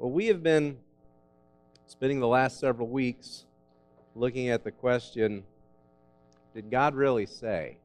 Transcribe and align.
Well, 0.00 0.12
we 0.12 0.28
have 0.28 0.42
been 0.42 0.78
spending 1.86 2.20
the 2.20 2.26
last 2.26 2.58
several 2.58 2.88
weeks 2.88 3.44
looking 4.14 4.48
at 4.48 4.64
the 4.64 4.70
question 4.70 5.42
Did 6.54 6.70
God 6.70 6.94
really 6.94 7.26
say? 7.26 7.76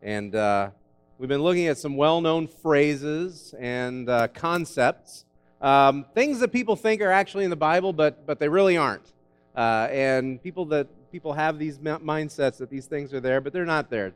And 0.00 0.32
uh, 0.36 0.70
we've 1.18 1.28
been 1.28 1.42
looking 1.42 1.66
at 1.66 1.76
some 1.76 1.96
well 1.96 2.20
known 2.20 2.46
phrases 2.46 3.52
and 3.58 4.08
uh, 4.08 4.28
concepts, 4.28 5.24
um, 5.60 6.06
things 6.14 6.38
that 6.38 6.52
people 6.52 6.76
think 6.76 7.02
are 7.02 7.10
actually 7.10 7.42
in 7.42 7.50
the 7.50 7.56
Bible, 7.56 7.92
but, 7.92 8.24
but 8.28 8.38
they 8.38 8.48
really 8.48 8.76
aren't. 8.76 9.12
Uh, 9.56 9.88
and 9.90 10.40
people 10.40 10.66
that 10.66 10.86
people 11.10 11.32
have 11.32 11.58
these 11.58 11.78
mindsets 11.78 12.58
that 12.58 12.70
these 12.70 12.86
things 12.86 13.12
are 13.12 13.18
there, 13.18 13.40
but 13.40 13.52
they're 13.52 13.66
not 13.66 13.90
there. 13.90 14.12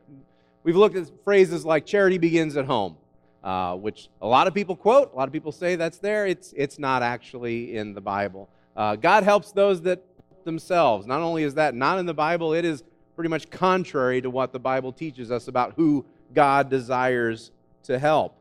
We've 0.63 0.77
looked 0.77 0.95
at 0.95 1.11
phrases 1.25 1.65
like 1.65 1.85
charity 1.85 2.17
begins 2.17 2.55
at 2.55 2.63
home 2.63 2.95
uh, 3.43 3.75
which 3.75 4.09
a 4.21 4.27
lot 4.27 4.47
of 4.47 4.53
people 4.53 4.75
quote, 4.75 5.13
a 5.13 5.15
lot 5.15 5.27
of 5.27 5.33
people 5.33 5.51
say 5.51 5.75
that's 5.75 5.97
there. 5.97 6.27
It's, 6.27 6.53
it's 6.55 6.79
not 6.79 7.01
actually 7.01 7.77
in 7.77 7.93
the 7.93 8.01
Bible. 8.01 8.49
Uh, 8.75 8.95
God 8.95 9.23
helps 9.23 9.51
those 9.51 9.81
that 9.83 10.03
themselves. 10.45 11.05
Not 11.05 11.21
only 11.21 11.43
is 11.43 11.53
that 11.55 11.75
not 11.75 11.99
in 11.99 12.05
the 12.05 12.13
Bible, 12.13 12.53
it 12.53 12.65
is 12.65 12.83
pretty 13.15 13.29
much 13.29 13.49
contrary 13.49 14.21
to 14.21 14.29
what 14.29 14.53
the 14.53 14.59
Bible 14.59 14.91
teaches 14.91 15.31
us 15.31 15.47
about 15.47 15.73
who 15.75 16.05
God 16.33 16.69
desires 16.69 17.51
to 17.83 17.99
help. 17.99 18.35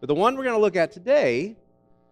But 0.00 0.08
the 0.08 0.14
one 0.14 0.36
we're 0.36 0.44
going 0.44 0.56
to 0.56 0.60
look 0.60 0.76
at 0.76 0.92
today 0.92 1.56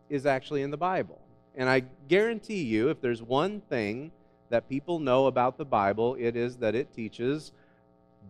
is 0.09 0.27
actually 0.27 0.63
in 0.63 0.71
the 0.71 0.77
Bible. 0.77 1.21
And 1.55 1.69
I 1.69 1.85
guarantee 2.09 2.63
you, 2.63 2.89
if 2.89 3.01
there's 3.01 3.23
one 3.23 3.61
thing 3.61 4.13
that 4.51 4.69
people 4.69 4.99
know 4.99 5.27
about 5.27 5.59
the 5.59 5.65
Bible, 5.65 6.17
it 6.19 6.37
is 6.37 6.57
that 6.57 6.75
it 6.75 6.93
teaches 6.95 7.53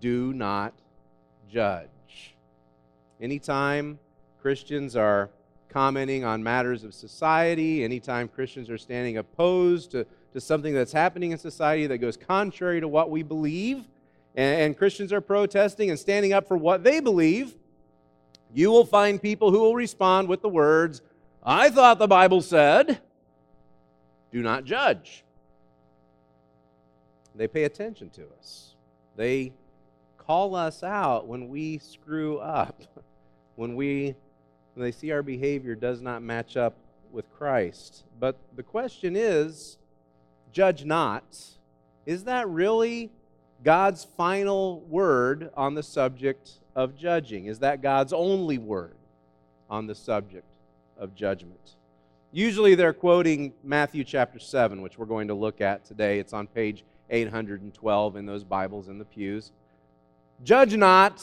do 0.01 0.33
not 0.33 0.73
judge. 1.51 1.89
Anytime 3.23 4.01
Christians 4.41 4.97
are 4.97 5.31
commenting 5.69 6.25
on 6.25 6.43
matters 6.43 6.83
of 6.83 6.93
society, 6.93 7.85
anytime 7.85 8.27
Christians 8.27 8.69
are 8.69 8.77
standing 8.77 9.17
opposed 9.17 9.93
to, 9.93 10.05
to 10.33 10.41
something 10.41 10.75
that's 10.75 10.93
happening 10.93 11.31
in 11.31 11.39
society 11.39 11.87
that 11.87 11.99
goes 11.99 12.17
contrary 12.17 12.81
to 12.81 12.89
what 12.89 13.11
we 13.11 13.23
believe, 13.23 13.85
and, 14.35 14.61
and 14.61 14.77
Christians 14.77 15.13
are 15.13 15.21
protesting 15.21 15.89
and 15.89 15.99
standing 15.99 16.33
up 16.33 16.49
for 16.49 16.57
what 16.57 16.83
they 16.83 16.99
believe, 16.99 17.55
you 18.53 18.73
will 18.73 18.85
find 18.85 19.23
people 19.23 19.53
who 19.53 19.61
will 19.61 19.77
respond 19.77 20.29
with 20.29 20.43
the 20.43 20.49
words, 20.49 21.01
I 21.45 21.71
thought 21.71 22.01
the 22.01 22.09
Bible 22.09 22.43
said, 22.43 23.01
do 24.33 24.43
not 24.43 24.65
judge. 24.65 25.23
They 27.37 27.47
pay 27.47 27.65
attention 27.65 28.11
to 28.11 28.25
us. 28.41 28.75
They 29.15 29.53
call 30.19 30.57
us 30.57 30.83
out 30.83 31.29
when 31.29 31.49
we 31.49 31.79
screw 31.79 32.39
up 32.39 32.83
when 33.57 33.75
we 33.75 34.15
when 34.75 34.85
they 34.85 34.93
see 34.93 35.11
our 35.13 35.23
behavior 35.23 35.75
does 35.75 36.01
not 36.01 36.23
match 36.23 36.57
up 36.57 36.75
with 37.11 37.31
Christ. 37.31 38.05
But 38.19 38.37
the 38.57 38.63
question 38.63 39.17
is, 39.17 39.77
judge 40.51 40.85
not. 40.85 41.25
Is 42.07 42.25
that 42.25 42.49
really 42.49 43.11
God's 43.63 44.05
final 44.05 44.81
word 44.81 45.51
on 45.57 45.75
the 45.75 45.83
subject 45.83 46.53
of 46.75 46.97
judging? 46.97 47.47
Is 47.47 47.59
that 47.59 47.83
God's 47.83 48.13
only 48.13 48.59
word 48.59 48.97
on 49.69 49.87
the 49.87 49.95
subject 49.95 50.47
of 50.97 51.15
judgment? 51.15 51.77
Usually 52.33 52.75
they're 52.75 52.95
quoting 52.95 53.53
Matthew 53.63 54.05
chapter 54.05 54.39
7, 54.39 54.81
which 54.81 54.97
we're 54.97 55.05
going 55.05 55.29
to 55.29 55.35
look 55.35 55.61
at 55.61 55.85
today. 55.85 56.19
It's 56.19 56.33
on 56.33 56.47
page 56.47 56.83
812 57.11 58.17
in 58.17 58.25
those 58.25 58.43
Bibles 58.43 58.89
in 58.89 58.99
the 58.99 59.05
pews. 59.05 59.53
Judge 60.43 60.75
not 60.75 61.23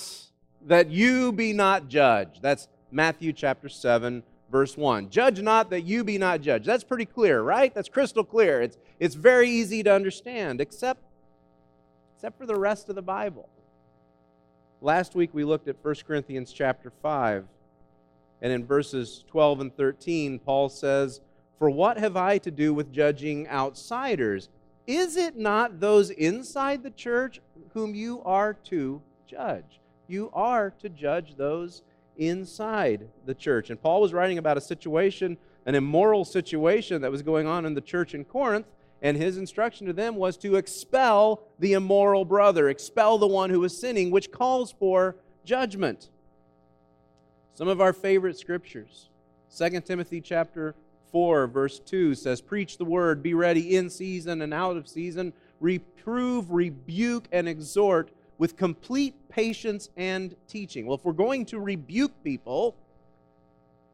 that 0.68 0.90
you 0.90 1.32
be 1.32 1.54
not 1.54 1.88
judged. 1.88 2.42
That's 2.42 2.68
Matthew 2.92 3.34
chapter 3.34 3.70
7, 3.70 4.24
verse 4.52 4.76
1. 4.76 5.10
Judge 5.10 5.42
not 5.42 5.70
that 5.70 5.82
you 5.82 6.04
be 6.04 6.18
not 6.18 6.42
judged. 6.42 6.66
That's 6.66 6.84
pretty 6.84 7.06
clear, 7.06 7.42
right? 7.42 7.74
That's 7.74 7.90
crystal 7.90 8.24
clear. 8.24 8.62
It's, 8.62 8.78
it's 9.00 9.16
very 9.16 9.50
easy 9.50 9.84
to 9.84 9.94
understand, 9.94 10.62
except, 10.62 11.02
except 12.16 12.38
for 12.38 12.46
the 12.46 12.58
rest 12.58 12.90
of 12.90 12.96
the 12.96 13.02
Bible. 13.02 13.50
Last 14.82 15.16
week 15.16 15.32
we 15.34 15.44
looked 15.44 15.68
at 15.68 15.84
1 15.84 15.96
Corinthians 16.08 16.54
chapter 16.54 16.92
5, 17.02 17.46
and 18.42 18.54
in 18.54 18.66
verses 18.66 19.26
12 19.28 19.60
and 19.60 19.76
13, 19.76 20.40
Paul 20.40 20.70
says, 20.70 21.22
For 21.58 21.70
what 21.70 21.98
have 21.98 22.16
I 22.16 22.38
to 22.40 22.52
do 22.52 22.74
with 22.74 22.94
judging 22.94 23.48
outsiders? 23.50 24.50
Is 24.88 25.18
it 25.18 25.38
not 25.38 25.80
those 25.80 26.10
inside 26.10 26.82
the 26.82 26.92
church 26.92 27.42
whom 27.74 27.94
you 27.94 28.24
are 28.24 28.54
to 28.66 29.02
judge? 29.28 29.79
You 30.10 30.30
are 30.34 30.72
to 30.80 30.90
judge 30.90 31.36
those 31.36 31.84
inside 32.18 33.08
the 33.26 33.34
church. 33.34 33.70
And 33.70 33.82
Paul 33.82 34.02
was 34.02 34.14
writing 34.14 34.38
about 34.38 34.58
a 34.58 34.62
situation, 34.62 35.38
an 35.66 35.76
immoral 35.76 36.26
situation 36.26 37.02
that 37.02 37.12
was 37.12 37.22
going 37.22 37.48
on 37.48 37.66
in 37.66 37.74
the 37.74 37.82
church 37.82 38.14
in 38.14 38.26
Corinth, 38.26 38.66
and 39.02 39.16
his 39.16 39.38
instruction 39.38 39.88
to 39.88 39.94
them 39.94 40.16
was 40.16 40.36
to 40.38 40.56
expel 40.56 41.44
the 41.60 41.74
immoral 41.74 42.26
brother, 42.26 42.68
expel 42.68 43.18
the 43.18 43.28
one 43.28 43.50
who 43.50 43.62
was 43.62 43.80
sinning, 43.80 44.12
which 44.12 44.32
calls 44.32 44.74
for 44.74 45.16
judgment. 45.46 46.10
Some 47.54 47.68
of 47.68 47.80
our 47.80 47.94
favorite 47.94 48.38
scriptures. 48.38 49.10
2 49.56 49.82
Timothy 49.82 50.22
chapter 50.22 50.76
4 51.12 51.48
verse 51.48 51.80
2 51.80 52.14
says, 52.16 52.42
"Preach 52.42 52.78
the 52.78 52.86
word, 52.86 53.24
be 53.24 53.34
ready 53.34 53.76
in 53.76 53.90
season 53.90 54.42
and 54.42 54.54
out 54.54 54.78
of 54.78 54.88
season, 54.88 55.34
reprove, 55.60 56.52
rebuke 56.52 57.28
and 57.32 57.48
exhort 57.48 58.12
with 58.40 58.56
complete 58.56 59.14
patience 59.28 59.90
and 59.98 60.36
teaching. 60.48 60.88
Well, 60.88 60.96
if 60.96 61.04
we're 61.04 61.12
going 61.12 61.46
to 61.48 61.60
rebuke 61.60 62.14
people, 62.24 62.76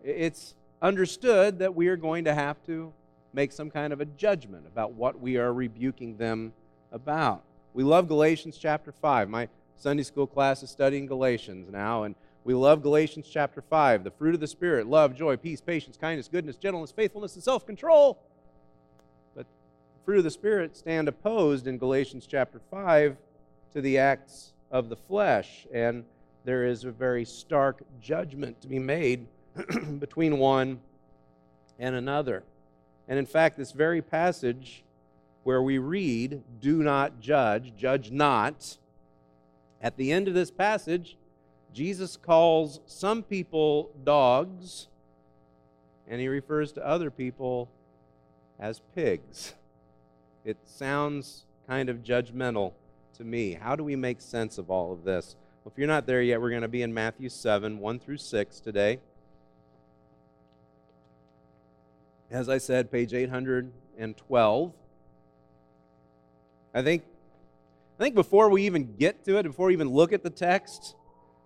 it's 0.04 0.54
understood 0.82 1.60
that 1.60 1.74
we 1.76 1.88
are 1.88 1.98
going 1.98 2.24
to 2.26 2.34
have 2.34 2.64
to 2.68 2.94
make 3.34 3.52
some 3.52 3.72
kind 3.72 3.92
of 3.92 4.00
a 4.00 4.06
judgment 4.06 4.66
about 4.68 4.94
what 4.94 5.20
we 5.20 5.38
are 5.38 5.52
rebuking 5.52 6.16
them 6.16 6.54
about. 6.92 7.42
We 7.74 7.84
love 7.84 8.08
Galatians 8.08 8.58
chapter 8.58 8.94
5. 9.02 9.30
My 9.30 9.50
Sunday 9.76 10.04
school 10.04 10.28
class 10.28 10.62
is 10.62 10.70
studying 10.70 11.08
Galatians 11.08 11.70
now, 11.72 12.04
and 12.04 12.14
we 12.44 12.54
love 12.54 12.84
Galatians 12.84 13.28
chapter 13.28 13.62
5. 13.62 14.04
The 14.04 14.12
fruit 14.12 14.36
of 14.36 14.40
the 14.40 14.48
Spirit 14.48 14.86
love, 14.86 15.16
joy, 15.16 15.38
peace, 15.38 15.60
patience, 15.60 15.98
kindness, 15.98 16.28
goodness, 16.28 16.56
gentleness, 16.56 16.92
faithfulness, 16.92 17.34
and 17.34 17.44
self 17.44 17.66
control. 17.66 18.20
But 19.36 19.48
the 19.48 20.06
fruit 20.06 20.20
of 20.20 20.24
the 20.24 20.32
Spirit 20.32 20.78
stand 20.78 21.08
opposed 21.08 21.66
in 21.66 21.80
Galatians 21.80 22.28
chapter 22.28 22.62
5 22.70 23.18
to 23.76 23.82
the 23.82 23.98
acts 23.98 24.54
of 24.72 24.88
the 24.88 24.96
flesh. 24.96 25.68
And 25.74 26.06
there 26.46 26.66
is 26.66 26.86
a 26.86 26.92
very 26.92 27.26
stark 27.26 27.84
judgment 28.02 28.62
to 28.62 28.70
be 28.70 28.80
made 28.80 29.28
between 30.00 30.38
one 30.38 30.80
and 31.78 31.94
another. 31.94 32.44
And 33.10 33.20
in 33.20 33.26
fact, 33.26 33.58
this 33.58 33.74
very 33.74 34.02
passage 34.02 34.86
where 35.44 35.62
we 35.62 35.78
read, 35.78 36.42
Do 36.62 36.84
not 36.84 37.20
judge, 37.20 37.74
judge 37.76 38.12
not, 38.12 38.78
at 39.82 39.98
the 39.98 40.14
end 40.14 40.30
of 40.30 40.34
this 40.34 40.52
passage, 40.52 41.18
Jesus 41.74 42.16
calls 42.16 42.80
some 42.86 43.24
people 43.24 43.92
dogs, 44.06 44.88
and 46.08 46.22
he 46.22 46.30
refers 46.30 46.72
to 46.72 46.88
other 46.88 47.12
people 47.12 47.70
as 48.58 48.80
pigs. 48.96 49.54
It 50.46 50.58
sounds 50.66 51.44
kind 51.68 51.90
of 51.90 51.98
judgmental 51.98 52.72
to 53.18 53.24
me. 53.24 53.54
How 53.54 53.76
do 53.76 53.84
we 53.84 53.96
make 53.96 54.22
sense 54.22 54.58
of 54.58 54.70
all 54.70 54.92
of 54.92 55.04
this? 55.04 55.36
Well, 55.64 55.72
if 55.74 55.78
you're 55.78 55.88
not 55.88 56.06
there 56.06 56.22
yet, 56.22 56.42
we're 56.42 56.50
going 56.50 56.62
to 56.62 56.68
be 56.68 56.82
in 56.82 56.94
Matthew 56.94 57.30
7, 57.30 57.80
1 57.80 58.00
through 58.00 58.18
6 58.18 58.60
today. 58.60 59.00
As 62.30 62.50
I 62.50 62.58
said, 62.58 62.92
page 62.92 63.14
812. 63.14 64.74
I 66.74 66.82
think, 66.82 67.04
I 68.00 68.04
think 68.04 68.16
before 68.16 68.50
we 68.50 68.66
even 68.66 68.96
get 68.96 69.24
to 69.26 69.38
it, 69.38 69.44
before 69.44 69.68
we 69.68 69.74
even 69.74 69.90
look 69.90 70.12
at 70.12 70.24
the 70.24 70.30
text, 70.30 70.96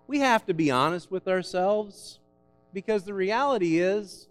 we 0.06 0.18
have 0.18 0.44
to 0.46 0.54
be 0.54 0.70
honest 0.70 1.10
with 1.10 1.28
ourselves 1.28 2.18
because 2.72 3.04
the 3.04 3.14
reality 3.14 3.78
is 3.78 4.26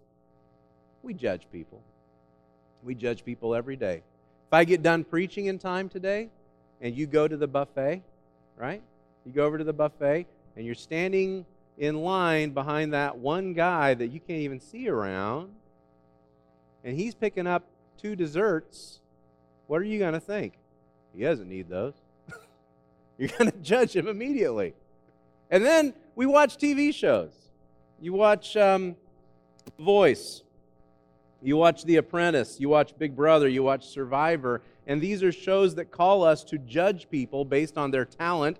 we 1.01 1.13
judge 1.13 1.47
people. 1.51 1.81
We 2.83 2.95
judge 2.95 3.23
people 3.23 3.55
every 3.55 3.75
day. 3.75 4.03
If 4.47 4.53
I 4.53 4.65
get 4.65 4.83
done 4.83 5.03
preaching 5.03 5.45
in 5.45 5.59
time 5.59 5.87
today, 5.87 6.29
and 6.81 6.95
you 6.95 7.07
go 7.07 7.27
to 7.27 7.37
the 7.37 7.47
buffet, 7.47 8.01
right? 8.57 8.81
You 9.25 9.31
go 9.31 9.45
over 9.45 9.57
to 9.57 9.63
the 9.63 9.73
buffet 9.73 10.25
and 10.55 10.65
you're 10.65 10.75
standing 10.75 11.45
in 11.77 12.01
line 12.01 12.51
behind 12.51 12.93
that 12.93 13.17
one 13.17 13.53
guy 13.53 13.93
that 13.93 14.07
you 14.07 14.19
can't 14.19 14.41
even 14.41 14.59
see 14.59 14.89
around, 14.89 15.49
and 16.83 16.97
he's 16.97 17.15
picking 17.15 17.47
up 17.47 17.63
two 17.97 18.15
desserts. 18.15 18.99
What 19.67 19.81
are 19.81 19.85
you 19.85 19.99
going 19.99 20.13
to 20.13 20.19
think? 20.19 20.53
He 21.15 21.23
doesn't 21.23 21.47
need 21.47 21.69
those. 21.69 21.93
you're 23.17 23.29
going 23.29 23.51
to 23.51 23.57
judge 23.57 23.95
him 23.95 24.07
immediately. 24.07 24.73
And 25.49 25.65
then 25.65 25.93
we 26.15 26.25
watch 26.25 26.57
TV 26.57 26.93
shows. 26.93 27.31
You 28.01 28.13
watch 28.13 28.55
um, 28.55 28.95
Voice. 29.79 30.43
You 31.41 31.57
watch 31.57 31.85
The 31.85 31.97
Apprentice. 31.97 32.59
You 32.59 32.69
watch 32.69 32.97
Big 32.97 33.15
Brother. 33.15 33.47
You 33.47 33.63
watch 33.63 33.87
Survivor. 33.87 34.61
And 34.89 34.99
these 34.99 35.21
are 35.21 35.31
shows 35.31 35.75
that 35.75 35.91
call 35.91 36.23
us 36.23 36.43
to 36.45 36.57
judge 36.57 37.11
people 37.11 37.45
based 37.45 37.77
on 37.77 37.91
their 37.91 38.05
talent, 38.05 38.57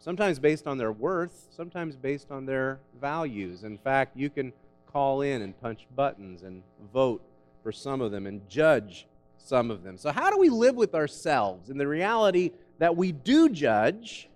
sometimes 0.00 0.40
based 0.40 0.66
on 0.66 0.76
their 0.76 0.90
worth, 0.90 1.46
sometimes 1.56 1.94
based 1.94 2.32
on 2.32 2.46
their 2.46 2.80
values. 3.00 3.62
In 3.62 3.78
fact, 3.78 4.16
you 4.16 4.28
can 4.28 4.52
call 4.92 5.22
in 5.22 5.42
and 5.42 5.58
punch 5.60 5.86
buttons 5.94 6.42
and 6.42 6.64
vote 6.92 7.22
for 7.62 7.70
some 7.70 8.00
of 8.00 8.10
them 8.10 8.26
and 8.26 8.46
judge 8.48 9.06
some 9.38 9.70
of 9.70 9.84
them. 9.84 9.96
So, 9.96 10.10
how 10.10 10.30
do 10.30 10.36
we 10.36 10.48
live 10.48 10.74
with 10.74 10.96
ourselves 10.96 11.70
in 11.70 11.78
the 11.78 11.86
reality 11.86 12.50
that 12.80 12.96
we 12.96 13.12
do 13.12 13.48
judge? 13.48 14.28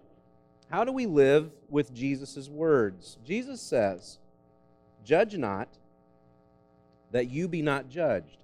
How 0.70 0.84
do 0.84 0.92
we 0.92 1.06
live 1.06 1.50
with 1.68 1.92
Jesus' 1.92 2.48
words? 2.48 3.18
Jesus 3.26 3.60
says, 3.60 4.18
Judge 5.04 5.36
not, 5.36 5.68
that 7.10 7.28
you 7.30 7.48
be 7.48 7.62
not 7.62 7.88
judged. 7.88 8.43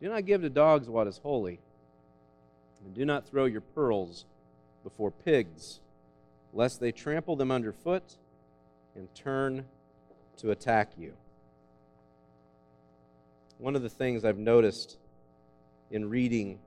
Do 0.00 0.08
not 0.08 0.26
give 0.26 0.42
to 0.42 0.50
dogs 0.50 0.88
what 0.88 1.06
is 1.06 1.18
holy, 1.18 1.60
and 2.84 2.94
do 2.94 3.04
not 3.04 3.26
throw 3.26 3.46
your 3.46 3.60
pearls 3.60 4.24
before 4.82 5.10
pigs, 5.10 5.80
lest 6.52 6.80
they 6.80 6.92
trample 6.92 7.36
them 7.36 7.50
underfoot 7.50 8.16
and 8.94 9.12
turn 9.14 9.64
to 10.38 10.50
attack 10.50 10.90
you. 10.98 11.14
One 13.58 13.76
of 13.76 13.82
the 13.82 13.88
things 13.88 14.24
I've 14.24 14.38
noticed 14.38 14.98
in 15.90 16.10
reading 16.10 16.58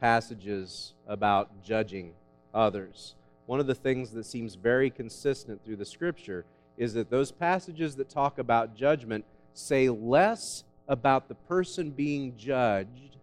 passages 0.00 0.94
about 1.06 1.62
judging 1.62 2.14
others, 2.52 3.14
one 3.46 3.60
of 3.60 3.66
the 3.66 3.74
things 3.74 4.10
that 4.10 4.24
seems 4.24 4.56
very 4.56 4.90
consistent 4.90 5.64
through 5.64 5.76
the 5.76 5.86
scripture 5.86 6.44
is 6.76 6.94
that 6.94 7.10
those 7.10 7.30
passages 7.30 7.96
that 7.96 8.08
talk 8.08 8.38
about 8.38 8.74
judgment 8.74 9.24
say 9.54 9.88
less 9.88 10.64
about 10.88 11.28
the 11.28 11.34
person 11.34 11.90
being 11.90 12.36
judged 12.36 13.16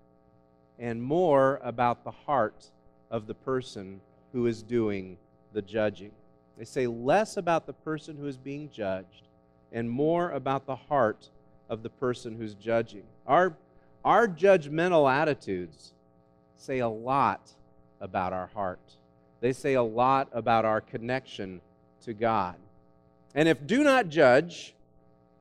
and 0.80 1.02
more 1.02 1.60
about 1.64 2.04
the 2.04 2.12
heart 2.12 2.70
of 3.10 3.28
the 3.28 3.34
person 3.34 4.02
who 4.32 4.48
is 4.48 4.64
doing 4.64 5.18
the 5.54 5.62
judging. 5.62 6.12
They 6.58 6.66
say 6.66 6.88
less 6.88 7.38
about 7.38 7.66
the 7.66 7.74
person 7.74 8.18
who 8.18 8.28
is 8.28 8.38
being 8.38 8.70
judged 8.72 9.28
and 9.72 9.90
more 9.90 10.32
about 10.32 10.66
the 10.66 10.76
heart 10.76 11.30
of 11.70 11.84
the 11.84 11.90
person 11.90 12.36
who's 12.36 12.54
judging. 12.54 13.04
Our, 13.26 13.54
our 14.04 14.28
judgmental 14.28 15.12
attitudes 15.12 15.94
say 16.58 16.80
a 16.80 16.88
lot 16.88 17.52
about 18.02 18.34
our 18.34 18.48
heart, 18.48 18.98
they 19.40 19.54
say 19.54 19.74
a 19.76 19.84
lot 19.84 20.28
about 20.34 20.66
our 20.66 20.82
connection 20.82 21.62
to 22.02 22.14
God. 22.14 22.56
And 23.36 23.48
if 23.48 23.66
do 23.66 23.84
not 23.84 24.10
judge 24.10 24.76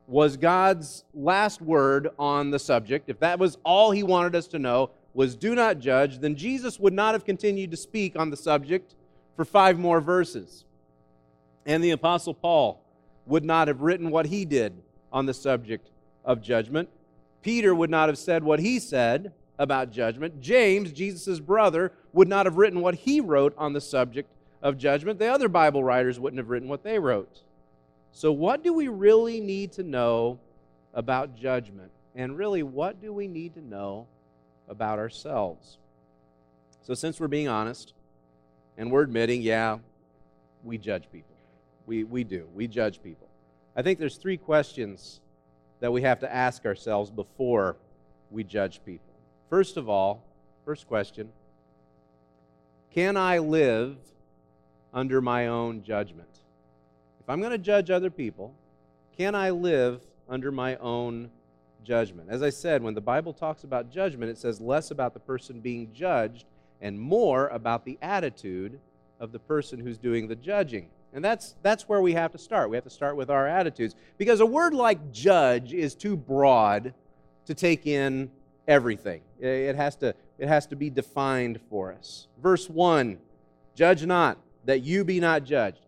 was 0.07 0.37
God's 0.37 1.05
last 1.13 1.61
word 1.61 2.09
on 2.19 2.51
the 2.51 2.59
subject, 2.59 3.09
if 3.09 3.19
that 3.19 3.39
was 3.39 3.57
all 3.63 3.91
he 3.91 4.03
wanted 4.03 4.35
us 4.35 4.47
to 4.47 4.59
know, 4.59 4.91
was 5.13 5.35
do 5.35 5.55
not 5.55 5.79
judge, 5.79 6.19
then 6.19 6.35
Jesus 6.35 6.79
would 6.79 6.93
not 6.93 7.13
have 7.13 7.25
continued 7.25 7.71
to 7.71 7.77
speak 7.77 8.17
on 8.17 8.29
the 8.29 8.37
subject 8.37 8.95
for 9.35 9.45
five 9.45 9.79
more 9.79 10.01
verses. 10.01 10.65
And 11.65 11.83
the 11.83 11.91
Apostle 11.91 12.33
Paul 12.33 12.83
would 13.25 13.45
not 13.45 13.67
have 13.67 13.81
written 13.81 14.09
what 14.09 14.25
he 14.25 14.43
did 14.43 14.73
on 15.11 15.25
the 15.25 15.33
subject 15.33 15.89
of 16.25 16.41
judgment. 16.41 16.89
Peter 17.41 17.73
would 17.73 17.89
not 17.89 18.09
have 18.09 18.17
said 18.17 18.43
what 18.43 18.59
he 18.59 18.79
said 18.79 19.31
about 19.59 19.91
judgment. 19.91 20.41
James, 20.41 20.91
Jesus' 20.91 21.39
brother, 21.39 21.91
would 22.11 22.27
not 22.27 22.45
have 22.45 22.57
written 22.57 22.81
what 22.81 22.95
he 22.95 23.21
wrote 23.21 23.53
on 23.57 23.73
the 23.73 23.81
subject 23.81 24.29
of 24.61 24.77
judgment. 24.77 25.19
The 25.19 25.27
other 25.27 25.47
Bible 25.47 25.83
writers 25.83 26.19
wouldn't 26.19 26.39
have 26.39 26.49
written 26.49 26.69
what 26.69 26.83
they 26.83 26.99
wrote. 26.99 27.43
So, 28.15 28.31
what 28.31 28.63
do 28.63 28.73
we 28.73 28.87
really 28.89 29.41
need 29.41 29.71
to 29.73 29.83
know 29.83 30.39
about 30.93 31.35
judgment? 31.35 31.91
And 32.15 32.37
really, 32.37 32.61
what 32.61 33.01
do 33.01 33.11
we 33.11 33.27
need 33.27 33.55
to 33.55 33.61
know 33.61 34.07
about 34.69 34.99
ourselves? 34.99 35.79
So, 36.83 36.93
since 36.93 37.19
we're 37.19 37.27
being 37.27 37.47
honest 37.47 37.93
and 38.77 38.91
we're 38.91 39.01
admitting, 39.01 39.41
yeah, 39.41 39.79
we 40.63 40.77
judge 40.77 41.05
people. 41.11 41.35
We, 41.87 42.03
we 42.03 42.23
do. 42.23 42.47
We 42.53 42.67
judge 42.67 43.01
people. 43.01 43.27
I 43.75 43.81
think 43.81 43.97
there's 43.97 44.17
three 44.17 44.37
questions 44.37 45.19
that 45.79 45.91
we 45.91 46.03
have 46.03 46.19
to 46.19 46.33
ask 46.33 46.65
ourselves 46.67 47.09
before 47.09 47.77
we 48.29 48.43
judge 48.43 48.79
people. 48.85 49.13
First 49.49 49.75
of 49.75 49.89
all, 49.89 50.23
first 50.65 50.87
question 50.87 51.29
Can 52.91 53.17
I 53.17 53.39
live 53.39 53.97
under 54.93 55.19
my 55.19 55.47
own 55.47 55.81
judgment? 55.81 56.32
If 57.23 57.29
I'm 57.29 57.39
going 57.39 57.53
to 57.53 57.57
judge 57.57 57.89
other 57.89 58.09
people, 58.09 58.53
can 59.17 59.33
I 59.33 59.49
live 59.49 60.01
under 60.27 60.51
my 60.51 60.75
own 60.77 61.29
judgment? 61.81 62.29
As 62.29 62.43
I 62.43 62.49
said, 62.49 62.83
when 62.83 62.93
the 62.93 63.01
Bible 63.01 63.31
talks 63.31 63.63
about 63.63 63.89
judgment, 63.89 64.29
it 64.29 64.37
says 64.37 64.59
less 64.59 64.91
about 64.91 65.13
the 65.13 65.21
person 65.21 65.61
being 65.61 65.93
judged 65.93 66.45
and 66.81 66.99
more 66.99 67.47
about 67.47 67.85
the 67.85 67.97
attitude 68.01 68.77
of 69.21 69.31
the 69.31 69.39
person 69.39 69.79
who's 69.79 69.97
doing 69.97 70.27
the 70.27 70.35
judging. 70.35 70.89
And 71.13 71.23
that's, 71.23 71.55
that's 71.61 71.87
where 71.87 72.01
we 72.01 72.11
have 72.11 72.33
to 72.33 72.37
start. 72.37 72.69
We 72.69 72.75
have 72.75 72.83
to 72.83 72.89
start 72.89 73.15
with 73.15 73.29
our 73.29 73.47
attitudes. 73.47 73.95
Because 74.17 74.41
a 74.41 74.45
word 74.45 74.73
like 74.73 75.13
judge 75.13 75.71
is 75.71 75.95
too 75.95 76.17
broad 76.17 76.93
to 77.45 77.53
take 77.53 77.87
in 77.87 78.31
everything, 78.67 79.21
it 79.39 79.75
has 79.77 79.95
to, 79.97 80.13
it 80.37 80.47
has 80.49 80.65
to 80.67 80.75
be 80.75 80.89
defined 80.89 81.61
for 81.69 81.93
us. 81.93 82.27
Verse 82.41 82.69
1 82.69 83.17
Judge 83.75 84.05
not, 84.05 84.37
that 84.65 84.81
you 84.81 85.05
be 85.05 85.21
not 85.21 85.45
judged. 85.45 85.82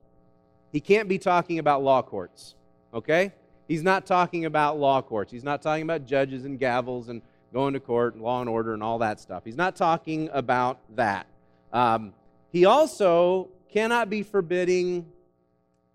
He 0.76 0.82
can't 0.82 1.08
be 1.08 1.18
talking 1.18 1.60
about 1.60 1.84
law 1.84 2.02
courts, 2.02 2.54
okay? 2.94 3.32
He's 3.66 3.82
not 3.82 4.06
talking 4.06 4.44
about 4.44 4.78
law 4.78 5.02
courts. 5.02 5.32
He's 5.32 5.42
not 5.42 5.62
talking 5.62 5.84
about 5.84 6.06
judges 6.06 6.44
and 6.44 6.60
gavels 6.60 7.08
and 7.08 7.22
going 7.54 7.76
to 7.76 7.80
court 7.80 8.14
and 8.14 8.22
law 8.22 8.42
and 8.42 8.50
order 8.50 8.74
and 8.74 8.84
all 8.84 9.00
that 9.00 9.22
stuff. 9.22 9.44
He's 9.46 9.56
not 9.56 9.78
talking 9.78 10.30
about 10.34 10.80
that. 10.98 11.28
Um, 11.72 12.14
he 12.52 12.66
also 12.66 13.48
cannot 13.72 14.10
be 14.10 14.22
forbidding 14.22 15.06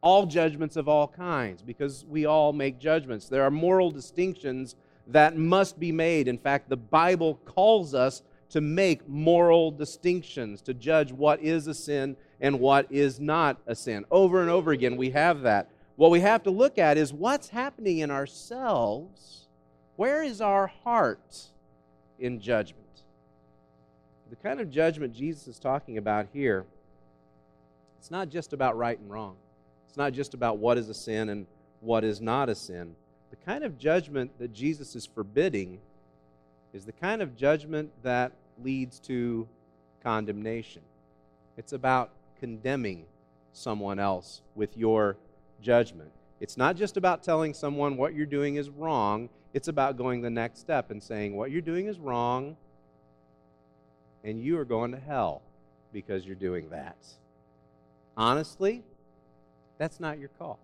all 0.01 0.25
judgments 0.25 0.77
of 0.77 0.89
all 0.89 1.09
kinds 1.09 1.61
because 1.61 2.07
we 2.09 2.25
all 2.25 2.55
make 2.55 2.79
judgments. 2.79 3.29
There 3.29 3.43
are 3.43 3.51
moral 3.51 3.91
distinctions 3.91 4.77
that 5.09 5.37
must 5.37 5.79
be 5.79 5.93
made. 5.93 6.27
In 6.27 6.39
fact, 6.39 6.71
the 6.71 6.79
Bible 6.79 7.35
calls 7.45 7.93
us 7.95 8.23
to 8.49 8.63
make 8.63 9.07
moral 9.07 9.73
distinctions, 9.73 10.63
to 10.63 10.73
judge 10.73 11.13
what 11.13 11.43
is 11.43 11.67
a 11.67 11.75
sin 11.75 12.17
and 12.41 12.61
what 12.61 12.87
is 12.91 13.21
not 13.21 13.59
a 13.67 13.75
sin. 13.75 14.05
Over 14.11 14.41
and 14.41 14.51
over 14.51 14.73
again, 14.73 14.97
we 14.97 15.11
have 15.11 15.43
that. 15.43 15.69
What 15.97 16.11
we 16.11 16.21
have 16.21 16.43
to 16.45 16.51
look 16.51 16.79
at 16.79 16.97
is 16.97 17.13
what's 17.13 17.49
happening 17.49 17.99
in 17.99 18.11
ourselves. 18.11 19.47
Where 19.97 20.23
is 20.23 20.41
our 20.41 20.67
heart 20.67 21.49
in 22.19 22.41
judgment? 22.41 22.81
The 24.31 24.37
kind 24.37 24.61
of 24.61 24.71
judgment 24.71 25.15
Jesus 25.15 25.47
is 25.49 25.59
talking 25.59 25.99
about 25.99 26.29
here, 26.33 26.65
it's 27.99 28.11
not 28.11 28.31
just 28.31 28.55
about 28.55 28.79
right 28.79 28.99
and 28.99 29.11
wrong. 29.11 29.37
It's 29.89 29.97
not 29.97 30.13
just 30.13 30.33
about 30.33 30.59
what 30.59 30.79
is 30.79 30.89
a 30.89 30.95
sin 30.95 31.29
and 31.29 31.47
what 31.81 32.05
is 32.05 32.21
not 32.21 32.49
a 32.49 32.55
sin. 32.55 32.95
The 33.31 33.37
kind 33.37 33.65
of 33.65 33.77
judgment 33.77 34.31
that 34.39 34.55
Jesus 34.55 34.97
is 34.97 35.05
forbidding 35.05 35.81
is 36.73 36.85
the 36.85 36.93
kind 36.93 37.21
of 37.21 37.37
judgment 37.37 37.91
that 38.03 38.33
leads 38.63 39.01
to 39.01 39.47
condemnation. 40.03 40.83
It's 41.57 41.73
about 41.73 42.11
condemning 42.41 43.05
someone 43.53 43.99
else 43.99 44.43
with 44.55 44.77
your 44.77 45.17
judgment. 45.63 46.11
It's 46.41 46.57
not 46.57 46.75
just 46.77 46.97
about 46.97 47.23
telling 47.23 47.53
someone 47.55 47.97
what 47.97 48.15
you're 48.15 48.27
doing 48.27 48.57
is 48.57 48.71
wrong, 48.71 49.29
it's 49.53 49.69
about 49.69 49.97
going 49.97 50.23
the 50.23 50.31
next 50.31 50.61
step 50.61 50.91
and 50.91 51.03
saying, 51.03 51.37
What 51.37 51.51
you're 51.51 51.61
doing 51.61 51.87
is 51.87 51.99
wrong, 51.99 52.57
and 54.25 54.43
you 54.43 54.59
are 54.59 54.65
going 54.65 54.93
to 54.93 54.99
hell 54.99 55.43
because 55.93 56.25
you're 56.25 56.35
doing 56.35 56.71
that. 56.71 56.97
Honestly, 58.17 58.83
that's 59.79 60.01
not 60.01 60.19
your 60.19 60.31
call. 60.39 60.59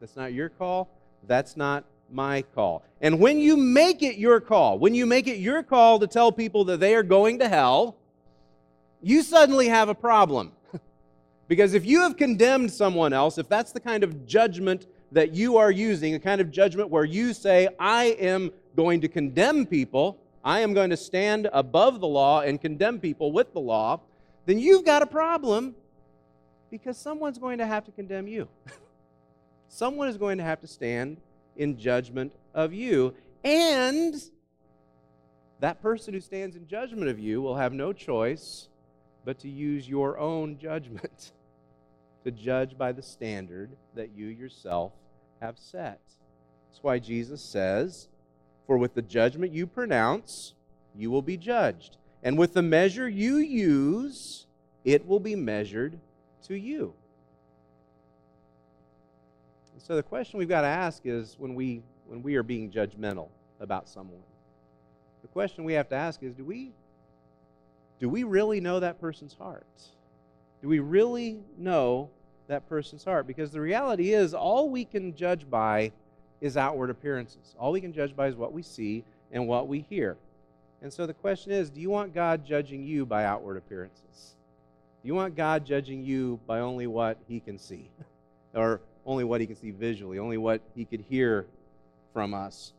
That's 0.00 0.16
not 0.16 0.32
your 0.32 0.48
call. 0.48 0.88
That's 1.26 1.56
not 1.56 1.84
my 2.10 2.42
call. 2.54 2.82
And 3.00 3.20
when 3.20 3.38
you 3.38 3.56
make 3.56 4.02
it 4.02 4.16
your 4.16 4.40
call, 4.40 4.78
when 4.78 4.94
you 4.94 5.06
make 5.06 5.26
it 5.26 5.36
your 5.36 5.62
call 5.62 5.98
to 6.00 6.06
tell 6.06 6.32
people 6.32 6.64
that 6.66 6.80
they 6.80 6.94
are 6.94 7.02
going 7.02 7.38
to 7.40 7.48
hell, 7.48 7.96
you 9.02 9.22
suddenly 9.22 9.68
have 9.68 9.88
a 9.88 9.94
problem. 9.94 10.52
Because 11.50 11.74
if 11.74 11.84
you 11.84 12.02
have 12.02 12.16
condemned 12.16 12.70
someone 12.70 13.12
else, 13.12 13.36
if 13.36 13.48
that's 13.48 13.72
the 13.72 13.80
kind 13.80 14.04
of 14.04 14.24
judgment 14.24 14.86
that 15.10 15.34
you 15.34 15.56
are 15.56 15.72
using, 15.72 16.14
a 16.14 16.18
kind 16.20 16.40
of 16.40 16.48
judgment 16.52 16.90
where 16.90 17.04
you 17.04 17.32
say, 17.32 17.68
I 17.76 18.16
am 18.20 18.52
going 18.76 19.00
to 19.00 19.08
condemn 19.08 19.66
people, 19.66 20.16
I 20.44 20.60
am 20.60 20.74
going 20.74 20.90
to 20.90 20.96
stand 20.96 21.48
above 21.52 21.98
the 21.98 22.06
law 22.06 22.42
and 22.42 22.60
condemn 22.60 23.00
people 23.00 23.32
with 23.32 23.52
the 23.52 23.58
law, 23.58 23.98
then 24.46 24.60
you've 24.60 24.84
got 24.84 25.02
a 25.02 25.06
problem 25.06 25.74
because 26.70 26.96
someone's 26.96 27.38
going 27.38 27.58
to 27.58 27.66
have 27.66 27.84
to 27.86 27.90
condemn 27.90 28.28
you. 28.28 28.46
Someone 29.68 30.06
is 30.06 30.16
going 30.16 30.38
to 30.38 30.44
have 30.44 30.60
to 30.60 30.68
stand 30.68 31.16
in 31.56 31.76
judgment 31.76 32.32
of 32.54 32.72
you. 32.72 33.12
And 33.42 34.14
that 35.58 35.82
person 35.82 36.14
who 36.14 36.20
stands 36.20 36.54
in 36.54 36.68
judgment 36.68 37.08
of 37.08 37.18
you 37.18 37.42
will 37.42 37.56
have 37.56 37.72
no 37.72 37.92
choice 37.92 38.68
but 39.24 39.40
to 39.40 39.48
use 39.48 39.88
your 39.88 40.16
own 40.16 40.56
judgment 40.56 41.32
to 42.24 42.30
judge 42.30 42.76
by 42.76 42.92
the 42.92 43.02
standard 43.02 43.70
that 43.94 44.10
you 44.14 44.26
yourself 44.26 44.92
have 45.40 45.58
set. 45.58 46.00
That's 46.68 46.82
why 46.82 46.98
Jesus 46.98 47.42
says, 47.50 48.08
For 48.66 48.76
with 48.78 48.94
the 48.94 49.02
judgment 49.02 49.52
you 49.52 49.66
pronounce, 49.66 50.54
you 50.94 51.10
will 51.10 51.22
be 51.22 51.36
judged. 51.36 51.96
And 52.22 52.38
with 52.38 52.52
the 52.52 52.62
measure 52.62 53.08
you 53.08 53.36
use, 53.38 54.46
it 54.84 55.06
will 55.06 55.20
be 55.20 55.34
measured 55.34 55.98
to 56.44 56.58
you. 56.58 56.94
And 59.72 59.82
so 59.82 59.96
the 59.96 60.02
question 60.02 60.38
we've 60.38 60.48
got 60.48 60.62
to 60.62 60.66
ask 60.66 61.02
is 61.04 61.36
when 61.38 61.54
we 61.54 61.82
when 62.06 62.22
we 62.22 62.34
are 62.34 62.42
being 62.42 62.72
judgmental 62.72 63.28
about 63.60 63.88
someone, 63.88 64.22
the 65.22 65.28
question 65.28 65.62
we 65.62 65.74
have 65.74 65.88
to 65.90 65.94
ask 65.94 66.22
is 66.22 66.34
do 66.34 66.44
we 66.44 66.72
do 67.98 68.08
we 68.08 68.24
really 68.24 68.60
know 68.60 68.80
that 68.80 69.00
person's 69.00 69.34
heart? 69.34 69.66
Do 70.62 70.68
we 70.68 70.78
really 70.78 71.38
know 71.58 72.10
that 72.48 72.68
person's 72.68 73.04
heart? 73.04 73.26
Because 73.26 73.50
the 73.50 73.60
reality 73.60 74.12
is 74.12 74.34
all 74.34 74.68
we 74.68 74.84
can 74.84 75.14
judge 75.14 75.48
by 75.48 75.92
is 76.40 76.56
outward 76.56 76.90
appearances. 76.90 77.54
All 77.58 77.72
we 77.72 77.80
can 77.80 77.92
judge 77.92 78.14
by 78.14 78.28
is 78.28 78.36
what 78.36 78.52
we 78.52 78.62
see 78.62 79.04
and 79.32 79.46
what 79.46 79.68
we 79.68 79.80
hear. 79.88 80.16
And 80.82 80.92
so 80.92 81.06
the 81.06 81.14
question 81.14 81.52
is 81.52 81.70
do 81.70 81.80
you 81.80 81.90
want 81.90 82.14
God 82.14 82.44
judging 82.44 82.84
you 82.84 83.06
by 83.06 83.24
outward 83.24 83.56
appearances? 83.56 84.34
Do 85.02 85.08
you 85.08 85.14
want 85.14 85.34
God 85.34 85.64
judging 85.64 86.04
you 86.04 86.40
by 86.46 86.60
only 86.60 86.86
what 86.86 87.18
he 87.28 87.40
can 87.40 87.58
see? 87.58 87.88
or 88.54 88.80
only 89.06 89.24
what 89.24 89.40
he 89.40 89.46
can 89.46 89.56
see 89.56 89.70
visually, 89.70 90.18
only 90.18 90.36
what 90.36 90.60
he 90.74 90.84
could 90.84 91.04
hear 91.08 91.46
from 92.12 92.34
us? 92.34 92.72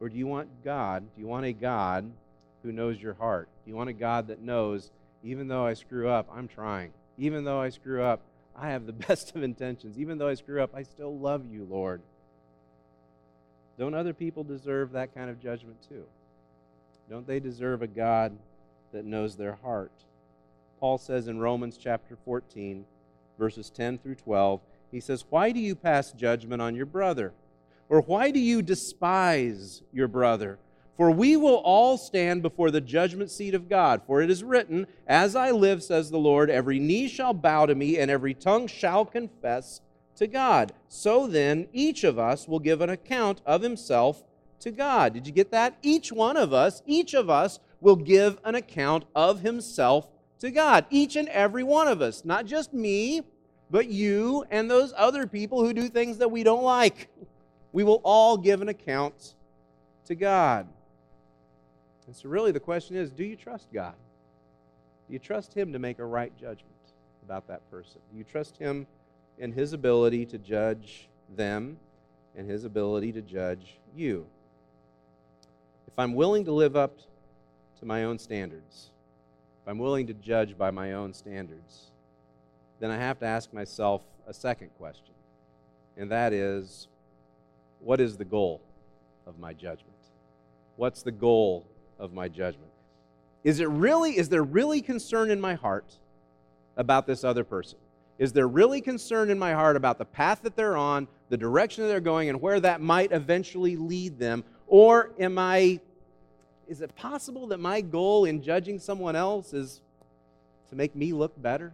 Or 0.00 0.08
do 0.08 0.16
you 0.16 0.26
want 0.26 0.48
God, 0.64 1.02
do 1.14 1.20
you 1.20 1.26
want 1.26 1.46
a 1.46 1.52
God 1.52 2.10
who 2.62 2.72
knows 2.72 3.00
your 3.00 3.14
heart? 3.14 3.48
Do 3.64 3.70
you 3.70 3.76
want 3.76 3.90
a 3.90 3.94
God 3.94 4.28
that 4.28 4.40
knows, 4.40 4.90
even 5.22 5.48
though 5.48 5.66
I 5.66 5.74
screw 5.74 6.08
up, 6.08 6.28
I'm 6.32 6.48
trying? 6.48 6.92
Even 7.18 7.44
though 7.44 7.60
I 7.60 7.70
screw 7.70 8.02
up, 8.02 8.20
I 8.54 8.70
have 8.70 8.86
the 8.86 8.92
best 9.08 9.34
of 9.34 9.42
intentions. 9.42 9.98
Even 9.98 10.18
though 10.18 10.28
I 10.28 10.34
screw 10.34 10.62
up, 10.62 10.74
I 10.74 10.82
still 10.82 11.16
love 11.16 11.44
you, 11.50 11.66
Lord. 11.68 12.00
Don't 13.78 13.94
other 13.94 14.14
people 14.14 14.42
deserve 14.42 14.92
that 14.92 15.14
kind 15.14 15.28
of 15.28 15.40
judgment 15.40 15.76
too? 15.88 16.04
Don't 17.10 17.26
they 17.26 17.40
deserve 17.40 17.82
a 17.82 17.86
God 17.86 18.36
that 18.92 19.04
knows 19.04 19.36
their 19.36 19.58
heart? 19.62 19.92
Paul 20.80 20.98
says 20.98 21.28
in 21.28 21.38
Romans 21.38 21.78
chapter 21.80 22.16
14, 22.24 22.84
verses 23.38 23.70
10 23.70 23.98
through 23.98 24.16
12, 24.16 24.60
he 24.90 25.00
says, 25.00 25.24
Why 25.28 25.52
do 25.52 25.60
you 25.60 25.74
pass 25.74 26.12
judgment 26.12 26.62
on 26.62 26.74
your 26.74 26.86
brother? 26.86 27.32
Or 27.88 28.00
why 28.00 28.30
do 28.30 28.40
you 28.40 28.62
despise 28.62 29.82
your 29.92 30.08
brother? 30.08 30.58
For 30.96 31.10
we 31.10 31.36
will 31.36 31.56
all 31.56 31.98
stand 31.98 32.42
before 32.42 32.70
the 32.70 32.80
judgment 32.80 33.30
seat 33.30 33.54
of 33.54 33.68
God. 33.68 34.02
For 34.06 34.22
it 34.22 34.30
is 34.30 34.42
written, 34.42 34.86
As 35.06 35.36
I 35.36 35.50
live, 35.50 35.82
says 35.82 36.10
the 36.10 36.18
Lord, 36.18 36.48
every 36.48 36.78
knee 36.78 37.06
shall 37.06 37.34
bow 37.34 37.66
to 37.66 37.74
me, 37.74 37.98
and 37.98 38.10
every 38.10 38.32
tongue 38.32 38.66
shall 38.66 39.04
confess 39.04 39.82
to 40.16 40.26
God. 40.26 40.72
So 40.88 41.26
then, 41.26 41.68
each 41.72 42.02
of 42.02 42.18
us 42.18 42.48
will 42.48 42.58
give 42.58 42.80
an 42.80 42.88
account 42.88 43.42
of 43.44 43.60
himself 43.62 44.24
to 44.60 44.70
God. 44.70 45.12
Did 45.12 45.26
you 45.26 45.32
get 45.32 45.50
that? 45.50 45.76
Each 45.82 46.10
one 46.10 46.38
of 46.38 46.54
us, 46.54 46.82
each 46.86 47.12
of 47.12 47.28
us 47.28 47.60
will 47.80 47.96
give 47.96 48.38
an 48.42 48.54
account 48.54 49.04
of 49.14 49.40
himself 49.40 50.08
to 50.40 50.50
God. 50.50 50.86
Each 50.88 51.16
and 51.16 51.28
every 51.28 51.62
one 51.62 51.88
of 51.88 52.00
us. 52.00 52.24
Not 52.24 52.46
just 52.46 52.72
me, 52.72 53.20
but 53.70 53.88
you 53.88 54.44
and 54.50 54.70
those 54.70 54.94
other 54.96 55.26
people 55.26 55.62
who 55.62 55.74
do 55.74 55.88
things 55.88 56.18
that 56.18 56.30
we 56.30 56.42
don't 56.42 56.62
like. 56.62 57.08
We 57.72 57.84
will 57.84 58.00
all 58.02 58.38
give 58.38 58.62
an 58.62 58.70
account 58.70 59.34
to 60.06 60.14
God. 60.14 60.68
And 62.06 62.14
so, 62.14 62.28
really, 62.28 62.52
the 62.52 62.60
question 62.60 62.96
is 62.96 63.10
do 63.10 63.24
you 63.24 63.36
trust 63.36 63.72
God? 63.72 63.94
Do 65.06 65.12
you 65.12 65.18
trust 65.18 65.54
Him 65.54 65.72
to 65.72 65.78
make 65.78 65.98
a 65.98 66.04
right 66.04 66.32
judgment 66.36 66.72
about 67.24 67.46
that 67.48 67.68
person? 67.70 68.00
Do 68.10 68.18
you 68.18 68.24
trust 68.24 68.56
Him 68.56 68.86
in 69.38 69.52
His 69.52 69.72
ability 69.72 70.26
to 70.26 70.38
judge 70.38 71.08
them 71.34 71.78
and 72.36 72.48
His 72.48 72.64
ability 72.64 73.12
to 73.12 73.22
judge 73.22 73.78
you? 73.94 74.26
If 75.88 75.98
I'm 75.98 76.14
willing 76.14 76.44
to 76.44 76.52
live 76.52 76.76
up 76.76 76.98
to 77.80 77.86
my 77.86 78.04
own 78.04 78.18
standards, 78.18 78.90
if 79.62 79.68
I'm 79.68 79.78
willing 79.78 80.06
to 80.06 80.14
judge 80.14 80.56
by 80.56 80.70
my 80.70 80.92
own 80.92 81.12
standards, 81.12 81.90
then 82.78 82.90
I 82.90 82.98
have 82.98 83.18
to 83.20 83.26
ask 83.26 83.52
myself 83.52 84.02
a 84.26 84.34
second 84.34 84.70
question, 84.76 85.14
and 85.96 86.10
that 86.10 86.32
is 86.32 86.88
what 87.80 88.00
is 88.00 88.16
the 88.16 88.24
goal 88.24 88.60
of 89.26 89.38
my 89.38 89.52
judgment? 89.52 89.92
What's 90.76 91.02
the 91.02 91.12
goal 91.12 91.66
of 91.98 92.12
my 92.12 92.28
judgment. 92.28 92.70
Is 93.44 93.60
it 93.60 93.68
really, 93.68 94.18
is 94.18 94.28
there 94.28 94.42
really 94.42 94.82
concern 94.82 95.30
in 95.30 95.40
my 95.40 95.54
heart 95.54 95.98
about 96.76 97.06
this 97.06 97.24
other 97.24 97.44
person? 97.44 97.78
Is 98.18 98.32
there 98.32 98.48
really 98.48 98.80
concern 98.80 99.30
in 99.30 99.38
my 99.38 99.52
heart 99.52 99.76
about 99.76 99.98
the 99.98 100.04
path 100.04 100.42
that 100.42 100.56
they're 100.56 100.76
on, 100.76 101.06
the 101.28 101.36
direction 101.36 101.84
that 101.84 101.88
they're 101.88 102.00
going, 102.00 102.28
and 102.28 102.40
where 102.40 102.58
that 102.60 102.80
might 102.80 103.12
eventually 103.12 103.76
lead 103.76 104.18
them? 104.18 104.42
Or 104.66 105.12
am 105.18 105.38
I, 105.38 105.80
is 106.66 106.80
it 106.80 106.94
possible 106.96 107.46
that 107.48 107.60
my 107.60 107.82
goal 107.82 108.24
in 108.24 108.42
judging 108.42 108.78
someone 108.78 109.16
else 109.16 109.52
is 109.52 109.80
to 110.70 110.76
make 110.76 110.96
me 110.96 111.12
look 111.12 111.40
better? 111.40 111.72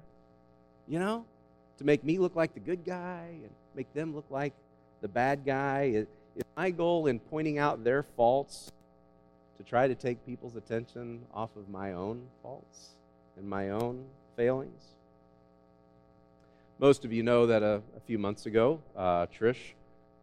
You 0.89 0.99
know? 0.99 1.25
To 1.79 1.85
make 1.85 2.05
me 2.05 2.19
look 2.19 2.37
like 2.37 2.55
the 2.55 2.61
good 2.61 2.85
guy 2.85 3.29
and 3.31 3.51
make 3.75 3.93
them 3.95 4.15
look 4.15 4.27
like 4.31 4.53
the 5.01 5.09
bad 5.09 5.45
guy? 5.47 5.93
Is 5.95 6.07
my 6.57 6.71
goal 6.71 7.07
in 7.07 7.19
pointing 7.19 7.59
out 7.59 7.83
their 7.83 8.03
faults 8.03 8.71
to 9.59 9.63
try 9.63 9.87
to 9.87 9.95
take 9.95 10.25
people's 10.25 10.57
attention 10.57 11.23
off 11.33 11.55
of 11.57 11.69
my 11.69 11.93
own 11.93 12.27
faults 12.43 12.91
and 13.37 13.49
my 13.49 13.71
own 13.71 14.05
failings. 14.37 14.85
Most 16.79 17.05
of 17.05 17.13
you 17.13 17.23
know 17.23 17.47
that 17.47 17.63
a, 17.63 17.83
a 17.97 18.01
few 18.07 18.19
months 18.19 18.47
ago, 18.47 18.81
uh, 18.97 19.27
Trish 19.27 19.75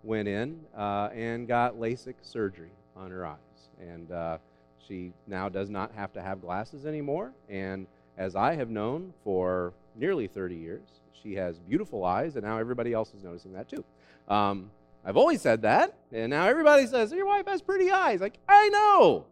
went 0.04 0.28
in 0.28 0.60
uh, 0.76 1.10
and 1.14 1.48
got 1.48 1.76
LASIK 1.76 2.16
surgery 2.22 2.72
on 2.96 3.12
her 3.12 3.26
eyes. 3.26 3.38
And 3.80 4.12
uh, 4.12 4.38
she 4.86 5.14
now 5.28 5.50
does 5.50 5.70
not 5.70 5.94
have 5.96 6.12
to 6.14 6.22
have 6.22 6.42
glasses 6.42 6.86
anymore. 6.86 7.32
And 7.48 7.88
as 8.18 8.36
I 8.36 8.56
have 8.56 8.70
known 8.70 9.14
for 9.24 9.74
nearly 9.96 10.28
30 10.28 10.56
years, 10.56 10.82
she 11.22 11.36
has 11.36 11.60
beautiful 11.60 12.04
eyes, 12.04 12.36
and 12.36 12.46
now 12.46 12.58
everybody 12.58 12.94
else 12.94 13.14
is 13.14 13.24
noticing 13.24 13.54
that 13.54 13.70
too. 13.70 13.84
Um, 14.28 14.72
I've 15.06 15.18
always 15.18 15.42
said 15.42 15.62
that, 15.62 15.96
and 16.12 16.30
now 16.30 16.48
everybody 16.48 16.86
says, 16.86 17.12
Your 17.12 17.26
wife 17.26 17.48
has 17.48 17.62
pretty 17.62 17.92
eyes. 17.92 18.20
Like, 18.20 18.38
I 18.48 18.70
know. 18.70 19.26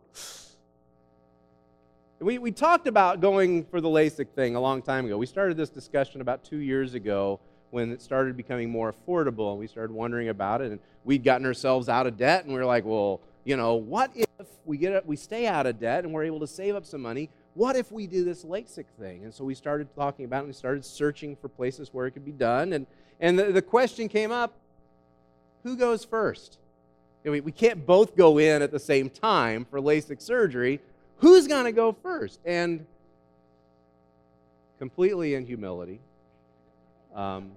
We, 2.19 2.39
we 2.39 2.51
talked 2.51 2.87
about 2.87 3.21
going 3.21 3.65
for 3.65 3.79
the 3.79 3.89
LASIK 3.89 4.29
thing 4.29 4.55
a 4.55 4.59
long 4.59 4.81
time 4.81 5.05
ago. 5.05 5.17
We 5.17 5.27
started 5.27 5.55
this 5.55 5.69
discussion 5.69 6.21
about 6.21 6.43
two 6.43 6.57
years 6.57 6.95
ago 6.95 7.39
when 7.69 7.91
it 7.91 8.01
started 8.01 8.35
becoming 8.35 8.71
more 8.71 8.93
affordable, 8.93 9.51
and 9.51 9.59
we 9.59 9.67
started 9.67 9.93
wondering 9.93 10.29
about 10.29 10.61
it. 10.61 10.71
And 10.71 10.79
we'd 11.03 11.23
gotten 11.23 11.45
ourselves 11.45 11.89
out 11.89 12.07
of 12.07 12.17
debt, 12.17 12.45
and 12.45 12.53
we 12.53 12.59
were 12.59 12.65
like, 12.65 12.85
well, 12.85 13.21
you 13.43 13.55
know, 13.55 13.75
what 13.75 14.11
if 14.15 14.47
we 14.65 14.77
get 14.77 15.05
we 15.05 15.15
stay 15.15 15.47
out 15.47 15.65
of 15.65 15.79
debt 15.79 16.03
and 16.03 16.13
we're 16.13 16.25
able 16.25 16.41
to 16.41 16.47
save 16.47 16.75
up 16.75 16.85
some 16.85 17.01
money? 17.01 17.29
What 17.53 17.75
if 17.75 17.91
we 17.91 18.05
do 18.05 18.25
this 18.25 18.43
LASIK 18.43 18.85
thing? 18.99 19.23
And 19.23 19.33
so 19.33 19.45
we 19.45 19.55
started 19.55 19.87
talking 19.95 20.25
about 20.25 20.39
it 20.39 20.41
and 20.41 20.47
we 20.47 20.53
started 20.53 20.83
searching 20.83 21.35
for 21.35 21.47
places 21.47 21.89
where 21.93 22.05
it 22.07 22.11
could 22.11 22.25
be 22.25 22.33
done. 22.33 22.73
And, 22.73 22.85
and 23.19 23.39
the, 23.39 23.45
the 23.45 23.61
question 23.61 24.09
came 24.09 24.31
up 24.31 24.53
who 25.67 25.75
goes 25.75 26.05
first? 26.05 26.57
We, 27.23 27.41
we 27.41 27.51
can't 27.51 27.85
both 27.85 28.15
go 28.15 28.37
in 28.37 28.61
at 28.61 28.71
the 28.71 28.79
same 28.79 29.09
time 29.09 29.65
for 29.69 29.81
LASIK 29.81 30.21
surgery. 30.21 30.79
Who's 31.17 31.45
going 31.45 31.65
to 31.65 31.73
go 31.73 31.91
first? 31.91 32.39
And 32.45 32.85
completely 34.79 35.33
in 35.35 35.45
humility, 35.45 35.99
um, 37.13 37.51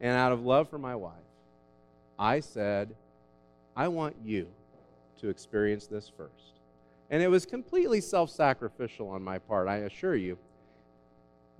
and 0.00 0.14
out 0.14 0.32
of 0.32 0.44
love 0.44 0.68
for 0.68 0.76
my 0.76 0.94
wife, 0.94 1.14
I 2.18 2.40
said, 2.40 2.94
I 3.74 3.88
want 3.88 4.16
you 4.22 4.48
to 5.20 5.30
experience 5.30 5.86
this 5.86 6.12
first. 6.14 6.32
And 7.08 7.22
it 7.22 7.28
was 7.28 7.46
completely 7.46 8.02
self 8.02 8.30
sacrificial 8.30 9.08
on 9.08 9.22
my 9.22 9.38
part, 9.38 9.68
I 9.68 9.76
assure 9.76 10.16
you. 10.16 10.36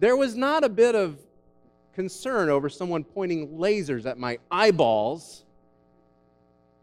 There 0.01 0.17
was 0.17 0.35
not 0.35 0.65
a 0.65 0.69
bit 0.69 0.95
of 0.95 1.19
concern 1.95 2.51
over 2.51 2.69
someone 2.69 3.05
pointing 3.05 3.57
lasers 3.57 4.05
at 4.05 4.19
my 4.19 4.39
eyeballs 4.51 5.46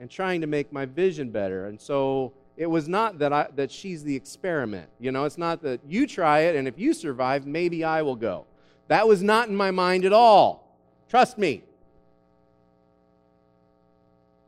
and 0.04 0.12
trying 0.12 0.42
to 0.42 0.48
make 0.48 0.74
my 0.74 0.84
vision 0.84 1.30
better. 1.30 1.68
And 1.68 1.80
so 1.80 2.34
it 2.58 2.66
was 2.66 2.90
not 2.90 3.20
that 3.20 3.32
I 3.32 3.48
that 3.56 3.72
she's 3.72 4.04
the 4.04 4.14
experiment. 4.14 4.90
You 5.00 5.14
know, 5.14 5.24
it's 5.24 5.38
not 5.38 5.62
that 5.62 5.80
you 5.88 6.06
try 6.06 6.40
it 6.42 6.58
and 6.58 6.68
if 6.68 6.78
you 6.78 6.94
survive, 6.94 7.48
maybe 7.48 7.86
I 7.86 8.02
will 8.02 8.18
go. 8.18 8.46
That 8.90 9.08
was 9.08 9.24
not 9.24 9.48
in 9.48 9.56
my 9.56 9.72
mind 9.72 10.04
at 10.04 10.12
all. 10.12 10.78
Trust 11.08 11.38
me. 11.38 11.64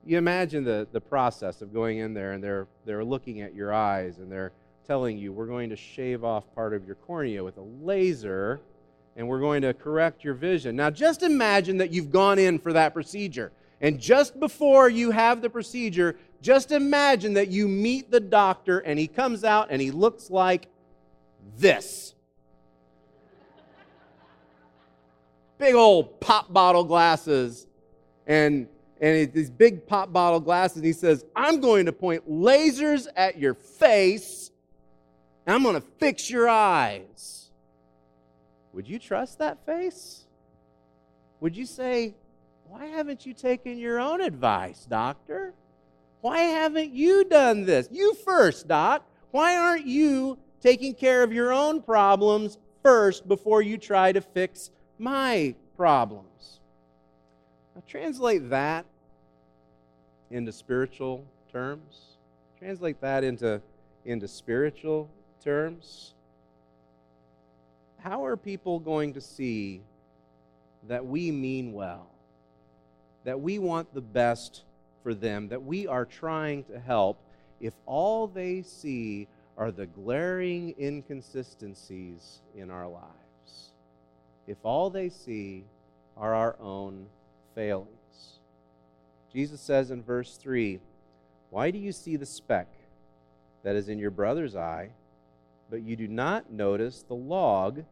You 0.05 0.17
imagine 0.17 0.65
the, 0.65 0.89
the 0.91 0.99
process 0.99 1.61
of 1.61 1.73
going 1.73 1.99
in 1.99 2.13
there 2.13 2.33
and 2.33 2.43
they're 2.43 2.67
they're 2.83 3.05
looking 3.05 3.39
at 3.39 3.55
your 3.55 3.73
eyes 3.73 4.17
and 4.17 4.29
they're 4.29 4.51
telling 4.85 5.17
you 5.17 5.31
we're 5.31 5.47
going 5.47 5.69
to 5.69 5.77
shave 5.77 6.25
off 6.25 6.43
part 6.53 6.73
of 6.73 6.85
your 6.85 6.95
cornea 6.95 7.41
with 7.41 7.55
a 7.55 7.65
laser 7.81 8.59
and 9.15 9.25
we're 9.25 9.39
going 9.39 9.61
to 9.61 9.73
correct 9.73 10.21
your 10.21 10.33
vision. 10.33 10.75
Now 10.75 10.89
just 10.89 11.23
imagine 11.23 11.77
that 11.77 11.93
you've 11.93 12.11
gone 12.11 12.39
in 12.39 12.59
for 12.59 12.73
that 12.73 12.93
procedure 12.93 13.53
And 13.81 13.99
just 13.99 14.39
before 14.39 14.89
you 14.89 15.11
have 15.11 15.41
the 15.41 15.49
procedure, 15.49 16.17
just 16.41 16.71
imagine 16.71 17.33
that 17.33 17.49
you 17.49 17.67
meet 17.67 18.11
the 18.11 18.19
doctor 18.19 18.79
and 18.79 18.97
he 18.97 19.07
comes 19.07 19.43
out 19.43 19.67
and 19.69 19.81
he 19.81 19.91
looks 19.91 20.29
like 20.29 20.67
this. 21.57 22.13
Big 25.57 25.75
old 25.75 26.19
pop 26.19 26.51
bottle 26.51 26.83
glasses 26.83 27.67
and 28.27 28.67
and 29.01 29.31
these 29.33 29.49
big 29.49 29.85
pop 29.85 30.13
bottle 30.13 30.39
glasses 30.39 30.77
and 30.77 30.85
he 30.85 30.93
says, 30.93 31.25
"I'm 31.35 31.59
going 31.59 31.85
to 31.85 31.91
point 31.91 32.29
lasers 32.29 33.07
at 33.15 33.37
your 33.37 33.53
face 33.53 34.51
and 35.45 35.55
I'm 35.55 35.63
going 35.63 35.75
to 35.75 35.87
fix 35.99 36.29
your 36.29 36.47
eyes." 36.47 37.49
Would 38.73 38.89
you 38.89 38.99
trust 38.99 39.39
that 39.39 39.65
face? 39.65 40.25
Would 41.39 41.55
you 41.55 41.65
say, 41.65 42.15
"Why 42.67 42.85
haven't 42.87 43.25
you 43.25 43.33
taken 43.33 43.77
your 43.77 43.99
own 43.99 44.21
advice, 44.21 44.85
doctor?" 44.85 45.53
Why 46.25 46.39
haven't 46.39 46.91
you 46.91 47.23
done 47.23 47.65
this? 47.65 47.87
You 47.91 48.15
first, 48.15 48.67
Doc. 48.67 49.05
Why 49.29 49.57
aren't 49.57 49.85
you 49.85 50.39
taking 50.59 50.95
care 50.95 51.21
of 51.21 51.31
your 51.31 51.53
own 51.53 51.83
problems 51.83 52.57
first 52.81 53.27
before 53.27 53.61
you 53.61 53.77
try 53.77 54.11
to 54.11 54.21
fix 54.21 54.71
my 54.97 55.53
problems? 55.77 56.61
Now, 57.75 57.83
translate 57.87 58.49
that 58.49 58.87
into 60.31 60.51
spiritual 60.51 61.23
terms. 61.51 62.17
Translate 62.57 62.99
that 63.01 63.23
into, 63.23 63.61
into 64.03 64.27
spiritual 64.27 65.07
terms. 65.43 66.15
How 67.99 68.25
are 68.25 68.35
people 68.35 68.79
going 68.79 69.13
to 69.13 69.21
see 69.21 69.81
that 70.87 71.05
we 71.05 71.29
mean 71.29 71.71
well? 71.71 72.07
That 73.25 73.41
we 73.41 73.59
want 73.59 73.93
the 73.93 74.01
best 74.01 74.63
for 75.03 75.13
them 75.13 75.49
that 75.49 75.63
we 75.63 75.85
are 75.85 76.05
trying 76.05 76.63
to 76.63 76.79
help 76.79 77.19
if 77.59 77.73
all 77.85 78.25
they 78.25 78.63
see 78.63 79.27
are 79.55 79.71
the 79.71 79.85
glaring 79.85 80.73
inconsistencies 80.79 82.41
in 82.55 82.71
our 82.71 82.87
lives. 82.87 83.71
If 84.47 84.57
all 84.63 84.89
they 84.89 85.09
see 85.09 85.63
are 86.17 86.33
our 86.33 86.55
own 86.59 87.05
failings. 87.53 87.89
Jesus 89.31 89.61
says 89.61 89.91
in 89.91 90.01
verse 90.01 90.37
3 90.37 90.79
Why 91.49 91.71
do 91.71 91.77
you 91.77 91.91
see 91.91 92.15
the 92.15 92.25
speck 92.25 92.67
that 93.63 93.75
is 93.75 93.89
in 93.89 93.99
your 93.99 94.11
brother's 94.11 94.55
eye, 94.55 94.89
but 95.69 95.83
you 95.83 95.95
do 95.95 96.07
not 96.07 96.51
notice 96.51 97.03
the 97.03 97.15
log 97.15 97.83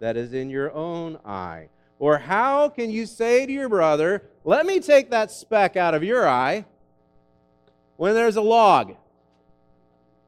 that 0.00 0.16
is 0.16 0.32
in 0.32 0.48
your 0.50 0.72
own 0.72 1.18
eye? 1.24 1.68
Or 2.02 2.18
how 2.18 2.68
can 2.68 2.90
you 2.90 3.06
say 3.06 3.46
to 3.46 3.52
your 3.52 3.68
brother, 3.68 4.24
Let 4.42 4.66
me 4.66 4.80
take 4.80 5.10
that 5.10 5.30
speck 5.30 5.76
out 5.76 5.94
of 5.94 6.02
your 6.02 6.28
eye, 6.28 6.64
when 7.96 8.14
there's 8.14 8.34
a 8.34 8.42
log 8.42 8.96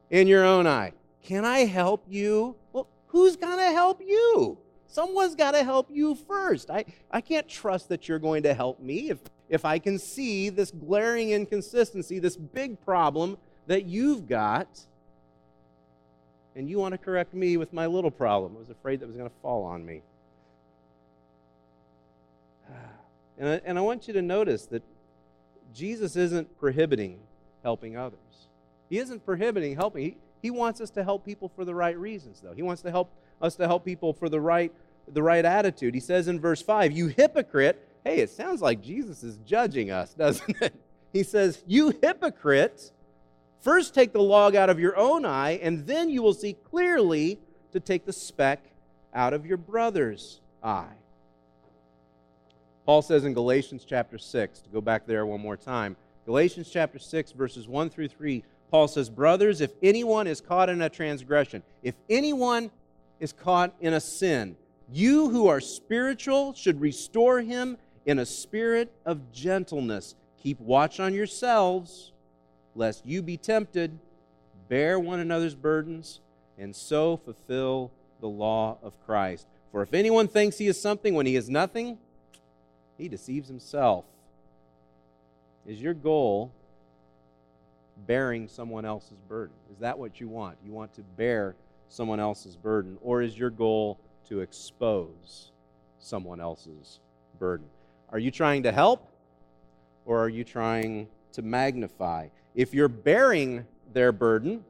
in 0.09 0.29
your 0.29 0.45
own 0.45 0.69
eye? 0.69 0.93
Can 1.25 1.45
I 1.45 1.65
help 1.65 2.05
you? 2.09 2.55
Well, 2.73 2.87
who's 3.09 3.35
going 3.35 3.59
to 3.59 3.73
help 3.73 4.01
you? 4.01 4.57
Someone's 4.87 5.35
got 5.35 5.51
to 5.51 5.65
help 5.65 5.89
you 5.91 6.15
first. 6.15 6.71
I, 6.71 6.85
I 7.11 7.21
can't 7.21 7.49
trust 7.49 7.89
that 7.89 8.07
you're 8.09 8.21
going 8.21 8.45
to 8.45 8.55
help 8.55 8.79
me 8.79 9.11
if, 9.11 9.19
if 9.49 9.65
I 9.65 9.81
can 9.81 9.99
see 9.99 10.51
this 10.51 10.71
glaring 10.71 11.31
inconsistency, 11.31 12.21
this 12.21 12.37
big 12.37 12.81
problem 12.85 13.37
that 13.67 13.85
you've 13.85 14.29
got, 14.29 14.69
and 16.55 16.71
you 16.71 16.79
want 16.79 16.93
to 16.93 16.99
correct 16.99 17.35
me 17.35 17.57
with 17.57 17.73
my 17.73 17.87
little 17.87 18.13
problem. 18.13 18.55
I 18.55 18.61
was 18.61 18.71
afraid 18.71 19.01
that 19.01 19.09
was 19.09 19.17
going 19.17 19.29
to 19.29 19.37
fall 19.43 19.65
on 19.65 19.85
me. 19.85 20.03
And 23.39 23.49
I, 23.49 23.61
and 23.65 23.79
I 23.79 23.81
want 23.81 24.07
you 24.07 24.15
to 24.15 24.23
notice 24.23 24.67
that 24.67 24.83
Jesus 25.73 26.17
isn't 26.17 26.59
prohibiting 26.59 27.19
helping 27.63 27.97
others. 27.97 28.19
He 28.89 28.99
isn't 28.99 29.25
prohibiting 29.25 29.75
helping. 29.75 30.03
He, 30.03 30.17
he 30.43 30.51
wants 30.51 30.81
us 30.81 30.91
to 30.91 31.03
help 31.03 31.25
people 31.25 31.49
for 31.49 31.65
the 31.65 31.75
right 31.75 31.99
reasons, 31.99 32.41
though. 32.41 32.53
He 32.53 32.63
wants 32.63 32.83
to 32.83 32.91
help 32.91 33.11
us 33.41 33.57
to 33.57 33.67
help 33.67 33.85
people 33.85 34.13
for 34.13 34.29
the 34.29 34.41
right, 34.41 34.73
the 35.09 35.23
right 35.23 35.45
attitude. 35.45 35.95
He 35.95 36.01
says 36.01 36.29
in 36.29 36.39
verse 36.39 36.63
5, 36.63 36.93
You 36.93 37.09
hypocrite. 37.09 37.89
Hey, 38.05 38.19
it 38.19 38.31
sounds 38.31 38.61
like 38.61 38.83
Jesus 38.83 39.25
is 39.25 39.39
judging 39.39 39.91
us, 39.91 40.13
doesn't 40.19 40.63
it? 40.63 40.75
He 41.13 41.23
says, 41.23 41.63
You 41.67 41.99
hypocrite. 42.03 42.93
First 43.61 43.95
take 43.95 44.13
the 44.13 44.21
log 44.21 44.55
out 44.55 44.69
of 44.69 44.79
your 44.79 44.97
own 44.99 45.25
eye, 45.25 45.59
and 45.63 45.87
then 45.87 46.11
you 46.11 46.23
will 46.23 46.35
see 46.35 46.53
clearly 46.53 47.39
to 47.73 47.81
take 47.81 48.05
the 48.05 48.13
speck 48.13 48.63
out 49.15 49.33
of 49.33 49.47
your 49.47 49.57
brother's 49.57 50.41
eye. 50.63 50.93
Paul 52.87 53.01
says 53.01 53.25
in 53.25 53.33
Galatians 53.33 53.85
chapter 53.89 54.19
6, 54.19 54.61
to 54.61 54.69
go 54.69 54.81
back 54.81 55.07
there 55.07 55.25
one 55.25 55.41
more 55.41 55.57
time, 55.57 55.97
Galatians 56.27 56.71
chapter 56.71 56.99
6, 56.99 57.33
verses 57.33 57.67
1 57.67 57.91
through 57.91 58.09
3, 58.09 58.45
Paul 58.71 58.89
says, 58.89 59.09
Brothers, 59.09 59.61
if 59.61 59.73
anyone 59.83 60.27
is 60.27 60.41
caught 60.41 60.69
in 60.69 60.83
a 60.83 60.89
transgression, 60.89 61.63
if 61.83 61.95
anyone 62.11 62.71
is 63.21 63.33
caught 63.33 63.75
in 63.81 63.95
a 63.95 64.01
sin, 64.01 64.57
you 64.93 65.31
who 65.31 65.49
are 65.49 65.61
spiritual 65.61 66.53
should 66.53 66.81
restore 66.81 67.41
him 67.41 67.79
in 68.05 68.19
a 68.19 68.27
spirit 68.27 68.93
of 69.07 69.33
gentleness. 69.33 70.15
Keep 70.43 70.61
watch 70.61 71.01
on 71.01 71.15
yourselves, 71.15 72.13
lest 72.75 73.07
you 73.07 73.23
be 73.23 73.37
tempted. 73.37 73.99
Bear 74.69 74.99
one 74.99 75.21
another's 75.21 75.55
burdens, 75.55 76.21
and 76.59 76.75
so 76.77 77.17
fulfill 77.17 77.93
the 78.21 78.29
law 78.29 78.77
of 78.83 78.93
Christ. 79.07 79.47
For 79.73 79.83
if 79.83 79.95
anyone 79.95 80.29
thinks 80.29 80.59
he 80.59 80.67
is 80.67 80.81
something 80.81 81.15
when 81.15 81.27
he 81.27 81.37
is 81.37 81.49
nothing, 81.49 81.99
he 82.99 83.09
deceives 83.09 83.49
himself. 83.49 84.05
Is 85.67 85.81
your 85.81 85.95
goal 85.95 86.53
bearing 88.07 88.49
someone 88.49 88.85
else's 88.85 89.19
burden? 89.29 89.55
Is 89.73 89.79
that 89.79 89.99
what 89.99 90.21
you 90.21 90.29
want? 90.29 90.59
You 90.65 90.73
want 90.73 90.95
to 90.95 91.03
bear 91.17 91.57
someone 91.89 92.21
else's 92.21 92.57
burden? 92.57 92.99
Or 93.01 93.23
is 93.23 93.39
your 93.39 93.51
goal 93.51 93.99
to 94.29 94.41
expose 94.41 95.53
someone 95.99 96.41
else's 96.41 97.01
burden? 97.39 97.67
Are 98.11 98.19
you 98.19 98.31
trying 98.31 98.63
to 98.65 98.73
help 98.73 99.09
or 100.05 100.23
are 100.23 100.29
you 100.29 100.45
trying 100.45 101.09
to 101.33 101.43
magnify? 101.43 102.29
If 102.55 102.75
you're 102.75 102.89
bearing 102.89 103.67
their 103.93 104.13
burden, 104.13 104.65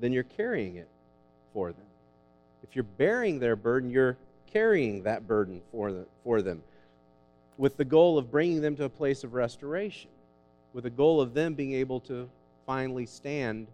then 0.00 0.12
you're 0.12 0.24
carrying 0.24 0.76
it 0.76 0.88
for 1.52 1.72
them. 1.72 1.86
If 2.62 2.74
you're 2.74 2.82
bearing 2.82 3.38
their 3.38 3.56
burden, 3.56 3.88
you're 3.88 4.16
carrying 4.54 5.02
that 5.02 5.26
burden 5.26 5.60
for, 5.70 5.92
the, 5.92 6.06
for 6.22 6.40
them 6.40 6.62
with 7.58 7.76
the 7.76 7.84
goal 7.84 8.16
of 8.16 8.30
bringing 8.30 8.60
them 8.60 8.76
to 8.76 8.84
a 8.84 8.88
place 8.88 9.24
of 9.24 9.34
restoration, 9.34 10.10
with 10.72 10.84
the 10.84 10.90
goal 10.90 11.20
of 11.20 11.34
them 11.34 11.54
being 11.54 11.72
able 11.74 12.00
to 12.00 12.28
finally 12.66 13.06
stand 13.06 13.66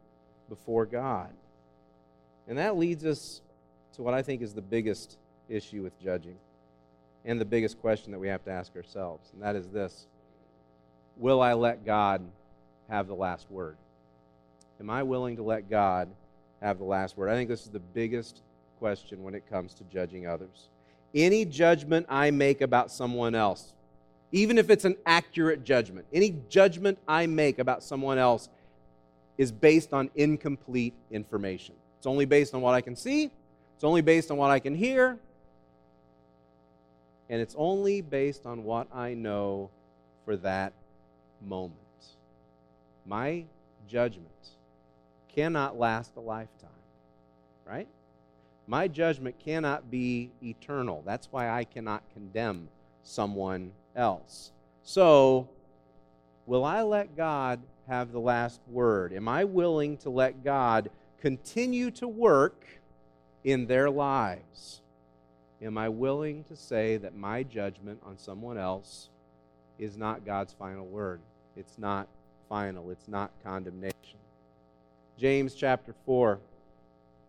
before 0.48 0.86
God. 0.86 1.30
And 2.48 2.58
that 2.58 2.76
leads 2.76 3.04
us 3.04 3.40
to 3.94 4.02
what 4.02 4.14
I 4.14 4.22
think 4.22 4.42
is 4.42 4.54
the 4.54 4.62
biggest 4.62 5.18
issue 5.48 5.82
with 5.82 5.98
judging 6.02 6.36
and 7.24 7.40
the 7.40 7.44
biggest 7.44 7.80
question 7.80 8.12
that 8.12 8.18
we 8.18 8.28
have 8.28 8.44
to 8.44 8.50
ask 8.50 8.74
ourselves, 8.74 9.30
and 9.32 9.42
that 9.42 9.56
is 9.56 9.68
this 9.68 10.06
Will 11.16 11.42
I 11.42 11.52
let 11.52 11.84
God 11.84 12.22
have 12.88 13.06
the 13.06 13.14
last 13.14 13.50
word? 13.50 13.76
Am 14.80 14.88
I 14.88 15.02
willing 15.02 15.36
to 15.36 15.42
let 15.42 15.68
God 15.68 16.08
have 16.62 16.78
the 16.78 16.84
last 16.84 17.16
word? 17.16 17.28
I 17.28 17.34
think 17.34 17.50
this 17.50 17.62
is 17.62 17.70
the 17.70 17.78
biggest 17.78 18.40
question 18.80 19.22
when 19.22 19.34
it 19.36 19.48
comes 19.48 19.74
to 19.74 19.84
judging 19.84 20.26
others 20.26 20.70
any 21.14 21.44
judgment 21.44 22.06
I 22.08 22.30
make 22.30 22.60
about 22.60 22.90
someone 22.90 23.34
else, 23.34 23.72
even 24.32 24.58
if 24.58 24.70
it's 24.70 24.84
an 24.84 24.96
accurate 25.06 25.64
judgment, 25.64 26.06
any 26.12 26.36
judgment 26.48 26.98
I 27.08 27.26
make 27.26 27.58
about 27.58 27.82
someone 27.82 28.18
else 28.18 28.48
is 29.36 29.50
based 29.50 29.92
on 29.92 30.10
incomplete 30.14 30.94
information. 31.10 31.74
It's 31.98 32.06
only 32.06 32.26
based 32.26 32.54
on 32.54 32.60
what 32.60 32.74
I 32.74 32.80
can 32.80 32.96
see, 32.96 33.30
it's 33.74 33.84
only 33.84 34.02
based 34.02 34.30
on 34.30 34.36
what 34.36 34.50
I 34.50 34.58
can 34.58 34.74
hear, 34.74 35.18
and 37.28 37.40
it's 37.40 37.54
only 37.58 38.00
based 38.00 38.46
on 38.46 38.64
what 38.64 38.86
I 38.94 39.14
know 39.14 39.70
for 40.24 40.36
that 40.38 40.72
moment. 41.44 41.74
My 43.06 43.44
judgment 43.88 44.28
cannot 45.34 45.78
last 45.78 46.12
a 46.16 46.20
lifetime, 46.20 46.70
right? 47.66 47.88
My 48.70 48.86
judgment 48.86 49.34
cannot 49.40 49.90
be 49.90 50.30
eternal. 50.40 51.02
That's 51.04 51.26
why 51.32 51.50
I 51.50 51.64
cannot 51.64 52.04
condemn 52.14 52.68
someone 53.02 53.72
else. 53.96 54.52
So, 54.84 55.48
will 56.46 56.64
I 56.64 56.82
let 56.82 57.16
God 57.16 57.58
have 57.88 58.12
the 58.12 58.20
last 58.20 58.60
word? 58.68 59.12
Am 59.12 59.26
I 59.26 59.42
willing 59.42 59.96
to 59.98 60.10
let 60.10 60.44
God 60.44 60.88
continue 61.20 61.90
to 61.90 62.06
work 62.06 62.64
in 63.42 63.66
their 63.66 63.90
lives? 63.90 64.82
Am 65.60 65.76
I 65.76 65.88
willing 65.88 66.44
to 66.44 66.54
say 66.54 66.96
that 66.98 67.16
my 67.16 67.42
judgment 67.42 68.00
on 68.06 68.18
someone 68.18 68.56
else 68.56 69.08
is 69.80 69.96
not 69.96 70.24
God's 70.24 70.52
final 70.52 70.86
word? 70.86 71.20
It's 71.56 71.76
not 71.76 72.06
final, 72.48 72.90
it's 72.90 73.08
not 73.08 73.32
condemnation. 73.42 74.20
James 75.18 75.56
chapter 75.56 75.92
4 76.06 76.38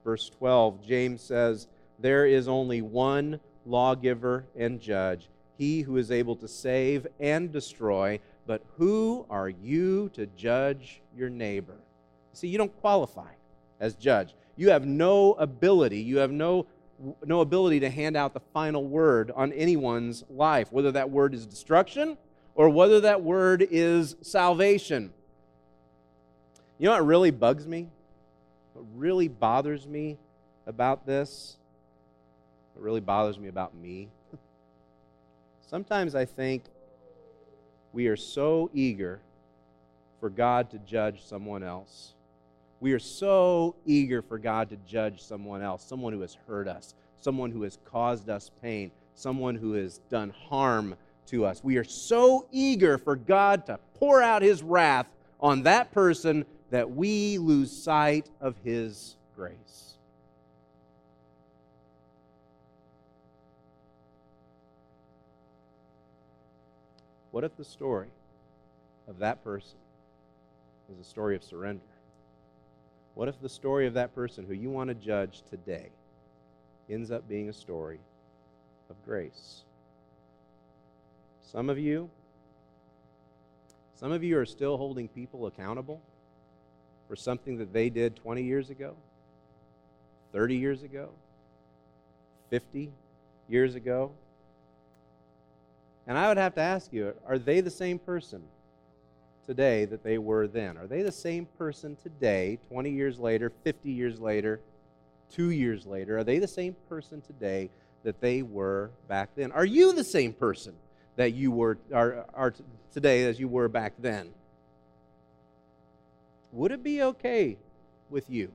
verse 0.04 0.30
12, 0.30 0.86
James 0.86 1.22
says, 1.22 1.68
There 2.00 2.26
is 2.26 2.48
only 2.48 2.82
one 2.82 3.40
lawgiver 3.66 4.46
and 4.56 4.80
judge, 4.80 5.30
he 5.58 5.82
who 5.82 5.98
is 5.98 6.12
able 6.12 6.36
to 6.38 6.48
save 6.48 7.08
and 7.20 7.52
destroy. 7.52 8.20
But 8.48 8.64
who 8.78 9.26
are 9.30 9.50
you 9.50 10.10
to 10.14 10.26
judge 10.26 11.02
your 11.16 11.30
neighbor? 11.30 11.78
See, 12.34 12.48
you 12.48 12.58
don't 12.58 12.76
qualify 12.82 13.30
as 13.80 13.96
judge. 13.96 14.34
You 14.58 14.72
have 14.72 14.86
no 14.86 15.34
ability, 15.34 16.02
you 16.02 16.18
have 16.18 16.32
no, 16.32 16.66
no 17.26 17.42
ability 17.42 17.80
to 17.82 17.90
hand 17.90 18.18
out 18.18 18.34
the 18.34 18.42
final 18.54 18.84
word 18.84 19.32
on 19.36 19.54
anyone's 19.54 20.24
life, 20.30 20.72
whether 20.72 20.92
that 20.92 21.10
word 21.10 21.34
is 21.34 21.46
destruction 21.46 22.18
or 22.56 22.70
whether 22.70 23.02
that 23.02 23.24
word 23.24 23.66
is 23.70 24.16
salvation. 24.22 25.14
You 26.78 26.86
know 26.86 26.94
what 26.94 27.06
really 27.06 27.32
bugs 27.32 27.68
me? 27.68 27.90
What 28.82 28.90
really 28.96 29.28
bothers 29.28 29.86
me 29.86 30.18
about 30.66 31.06
this? 31.06 31.56
What 32.74 32.84
really 32.84 33.00
bothers 33.00 33.38
me 33.38 33.48
about 33.48 33.76
me? 33.76 34.10
Sometimes 35.68 36.16
I 36.16 36.26
think 36.26 36.64
we 37.94 38.08
are 38.08 38.16
so 38.16 38.72
eager 38.74 39.22
for 40.20 40.32
God 40.32 40.72
to 40.72 40.80
judge 40.80 41.22
someone 41.22 41.62
else. 41.62 42.16
We 42.80 42.94
are 42.94 43.00
so 43.00 43.76
eager 43.86 44.24
for 44.24 44.40
God 44.40 44.72
to 44.72 44.78
judge 44.88 45.22
someone 45.22 45.62
else, 45.62 45.84
someone 45.84 46.12
who 46.12 46.22
has 46.22 46.36
hurt 46.48 46.68
us, 46.68 46.96
someone 47.20 47.52
who 47.52 47.62
has 47.62 47.78
caused 47.86 48.32
us 48.32 48.50
pain, 48.64 48.90
someone 49.14 49.54
who 49.54 49.74
has 49.74 50.00
done 50.10 50.34
harm 50.50 50.96
to 51.28 51.46
us. 51.46 51.64
We 51.64 51.78
are 51.78 51.84
so 51.84 52.48
eager 52.52 52.98
for 52.98 53.16
God 53.16 53.68
to 53.68 53.80
pour 54.00 54.24
out 54.24 54.42
his 54.42 54.64
wrath 54.64 55.06
on 55.40 55.62
that 55.64 55.92
person 55.92 56.48
that 56.72 56.90
we 56.90 57.38
lose 57.38 57.70
sight 57.70 58.30
of 58.40 58.56
his 58.64 59.18
grace. 59.36 59.96
What 67.32 67.44
if 67.44 67.56
the 67.58 67.66
story 67.66 68.08
of 69.08 69.20
that 69.20 69.44
person 69.44 69.78
is 70.92 71.00
a 71.00 71.04
story 71.08 71.36
of 71.36 71.44
surrender? 71.44 71.84
What 73.16 73.28
if 73.28 73.42
the 73.42 73.50
story 73.50 73.86
of 73.86 73.94
that 73.96 74.16
person 74.16 74.46
who 74.46 74.54
you 74.54 74.70
want 74.70 74.88
to 74.88 74.94
judge 74.94 75.44
today 75.50 75.90
ends 76.90 77.12
up 77.12 77.28
being 77.28 77.50
a 77.50 77.54
story 77.54 78.00
of 78.90 78.96
grace? 79.06 79.64
Some 81.42 81.70
of 81.70 81.78
you, 81.78 82.10
some 83.96 84.14
of 84.14 84.24
you 84.24 84.38
are 84.38 84.46
still 84.46 84.78
holding 84.78 85.10
people 85.10 85.48
accountable 85.48 86.02
for 87.12 87.18
something 87.18 87.58
that 87.58 87.74
they 87.74 87.90
did 87.90 88.16
20 88.16 88.42
years 88.42 88.70
ago, 88.70 88.96
30 90.32 90.56
years 90.56 90.82
ago, 90.82 91.10
50 92.52 92.90
years 93.50 93.76
ago. 93.76 94.14
And 96.08 96.18
I 96.18 96.30
would 96.30 96.38
have 96.38 96.56
to 96.56 96.62
ask 96.62 96.94
you 96.94 97.14
are 97.28 97.38
they 97.38 97.60
the 97.60 97.70
same 97.70 98.00
person 98.00 98.42
today 99.46 99.84
that 99.84 100.06
they 100.06 100.20
were 100.20 100.48
then? 100.48 100.78
Are 100.78 100.88
they 100.88 101.02
the 101.02 101.12
same 101.12 101.48
person 101.58 101.98
today, 102.02 102.60
20 102.70 102.90
years 102.90 103.20
later, 103.20 103.52
50 103.66 103.92
years 103.92 104.18
later, 104.18 104.62
two 105.30 105.50
years 105.50 105.86
later? 105.86 106.18
Are 106.18 106.24
they 106.24 106.40
the 106.40 106.48
same 106.48 106.78
person 106.88 107.20
today 107.20 107.70
that 108.04 108.22
they 108.22 108.42
were 108.42 108.90
back 109.10 109.32
then? 109.36 109.52
Are 109.52 109.66
you 109.66 109.92
the 109.92 110.06
same 110.06 110.32
person 110.32 110.76
that 111.18 111.34
you 111.34 111.52
were 111.52 111.78
are, 111.94 112.26
are 112.34 112.54
today 112.94 113.26
as 113.26 113.38
you 113.38 113.50
were 113.50 113.68
back 113.68 113.96
then? 114.00 114.30
Would 116.52 116.72
it 116.72 116.84
be 116.84 117.02
okay 117.02 117.58
with 118.10 118.30
you 118.30 118.52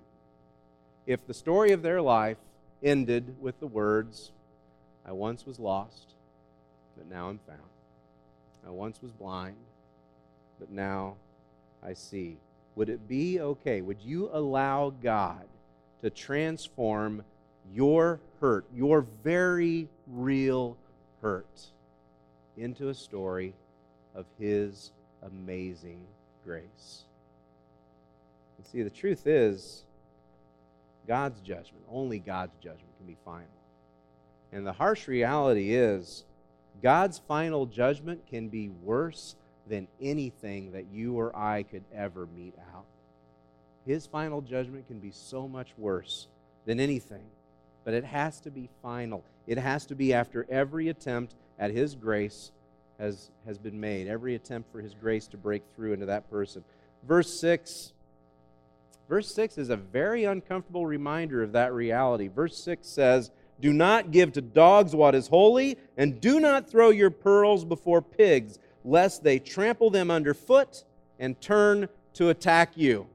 if 1.07 1.27
the 1.27 1.35
story 1.35 1.73
of 1.73 1.83
their 1.83 2.03
life 2.03 2.37
ended 2.83 3.37
with 3.41 3.59
the 3.59 3.67
words, 3.67 4.33
I 5.05 5.13
once 5.13 5.47
was 5.47 5.59
lost, 5.59 6.15
but 6.97 7.09
now 7.09 7.29
I'm 7.29 7.39
found? 7.47 7.61
I 8.67 8.71
once 8.71 9.01
was 9.01 9.13
blind, 9.13 9.57
but 10.59 10.71
now 10.71 11.15
I 11.83 11.95
see. 11.95 12.37
Would 12.75 12.91
it 12.91 13.09
be 13.09 13.41
okay? 13.41 13.81
Would 13.81 14.03
you 14.03 14.29
allow 14.33 14.91
God 15.03 15.47
to 16.03 16.11
transform 16.11 17.25
your 17.73 18.21
hurt, 18.41 18.67
your 18.75 19.07
very 19.25 19.89
real 20.07 20.77
hurt, 21.23 21.67
into 22.59 22.91
a 22.91 22.95
story 22.95 23.55
of 24.15 24.27
His 24.39 24.93
amazing 25.23 26.01
grace? 26.45 27.05
And 28.59 28.67
see, 28.67 28.83
the 28.83 28.91
truth 28.91 29.27
is, 29.27 29.85
God's 31.07 31.41
judgment, 31.41 31.85
only 31.89 32.19
God's 32.19 32.57
judgment 32.57 32.97
can 32.99 33.07
be 33.07 33.17
final. 33.25 33.47
And 34.53 34.67
the 34.67 34.73
harsh 34.73 35.09
reality 35.09 35.75
is, 35.75 36.25
God's 36.83 37.19
final 37.19 37.67
judgment 37.67 38.27
can 38.27 38.49
be 38.49 38.69
worse 38.69 39.37
than 39.69 39.89
anything 40.01 40.73
that 40.73 40.87
you 40.93 41.19
or 41.19 41.37
I 41.37 41.63
could 41.63 41.85
ever 41.95 42.29
mete 42.37 42.55
out. 42.75 42.85
His 43.87 44.07
final 44.07 44.41
judgment 44.41 44.87
can 44.87 44.99
be 44.99 45.11
so 45.13 45.49
much 45.49 45.73
worse 45.77 46.29
than 46.65 46.81
anything, 46.81 47.25
but 47.85 47.95
it 47.95 48.05
has 48.05 48.41
to 48.41 48.51
be 48.51 48.69
final. 48.83 49.25
It 49.47 49.59
has 49.59 49.87
to 49.87 49.95
be 49.95 50.13
after 50.13 50.47
every 50.51 50.89
attempt 50.89 51.35
at 51.59 51.71
His 51.71 51.95
grace 51.95 52.51
has, 52.99 53.31
has 53.47 53.59
been 53.59 53.79
made, 53.79 54.09
every 54.09 54.35
attempt 54.35 54.73
for 54.73 54.81
His 54.81 54.95
grace 54.95 55.27
to 55.29 55.37
break 55.37 55.63
through 55.75 55.93
into 55.93 56.07
that 56.07 56.29
person. 56.31 56.65
Verse 57.07 57.39
6 57.41 57.93
Verse 59.09 59.33
6 59.35 59.59
is 59.59 59.71
a 59.71 59.77
very 59.77 60.25
uncomfortable 60.25 60.87
reminder 60.87 61.43
of 61.43 61.53
that 61.53 61.73
reality. 61.73 62.29
Verse 62.29 62.57
6 62.59 62.87
says, 62.87 63.31
Do 63.61 63.73
not 63.73 64.11
give 64.11 64.33
to 64.33 64.41
dogs 64.41 64.95
what 64.95 65.15
is 65.15 65.29
holy, 65.29 65.79
and 65.97 66.21
do 66.21 66.41
not 66.41 66.69
throw 66.69 66.91
your 66.91 67.11
pearls 67.11 67.65
before 67.65 68.03
pigs, 68.03 68.59
lest 68.85 69.23
they 69.23 69.39
trample 69.39 69.91
them 69.91 70.11
underfoot 70.11 70.85
and 71.19 71.41
turn 71.41 71.89
to 72.15 72.31
attack 72.31 72.73
you. 72.75 73.07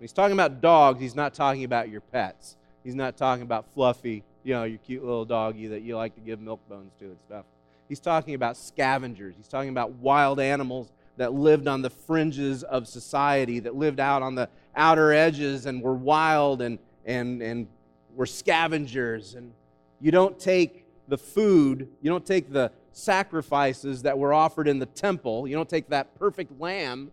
He's 0.00 0.12
talking 0.12 0.32
about 0.32 0.60
dogs, 0.60 1.00
he's 1.00 1.14
not 1.14 1.34
talking 1.34 1.64
about 1.64 1.88
your 1.88 2.00
pets. 2.00 2.56
He's 2.82 2.94
not 2.96 3.16
talking 3.16 3.42
about 3.42 3.72
Fluffy, 3.72 4.24
you 4.42 4.54
know, 4.54 4.64
your 4.64 4.78
cute 4.78 5.04
little 5.04 5.24
doggy 5.24 5.68
that 5.68 5.82
you 5.82 5.96
like 5.96 6.16
to 6.16 6.20
give 6.20 6.40
milk 6.40 6.60
bones 6.68 6.92
to 6.98 7.04
and 7.04 7.18
stuff. 7.24 7.44
He's 7.88 8.00
talking 8.00 8.34
about 8.34 8.56
scavengers. 8.56 9.34
He's 9.36 9.46
talking 9.46 9.68
about 9.68 9.92
wild 9.92 10.40
animals 10.40 10.90
that 11.16 11.32
lived 11.32 11.68
on 11.68 11.82
the 11.82 11.90
fringes 11.90 12.62
of 12.64 12.88
society, 12.88 13.58
that 13.60 13.74
lived 13.74 14.00
out 14.00 14.22
on 14.22 14.34
the 14.34 14.48
outer 14.74 15.12
edges 15.12 15.66
and 15.66 15.82
were 15.82 15.94
wild 15.94 16.62
and, 16.62 16.78
and, 17.04 17.42
and 17.42 17.66
were 18.14 18.26
scavengers. 18.26 19.34
And 19.34 19.52
you 20.00 20.10
don't 20.10 20.38
take 20.38 20.86
the 21.08 21.18
food, 21.18 21.88
you 22.00 22.10
don't 22.10 22.24
take 22.24 22.52
the 22.52 22.70
sacrifices 22.92 24.02
that 24.02 24.18
were 24.18 24.32
offered 24.32 24.68
in 24.68 24.78
the 24.78 24.86
temple, 24.86 25.46
you 25.46 25.54
don't 25.54 25.68
take 25.68 25.88
that 25.88 26.18
perfect 26.18 26.58
lamb 26.60 27.10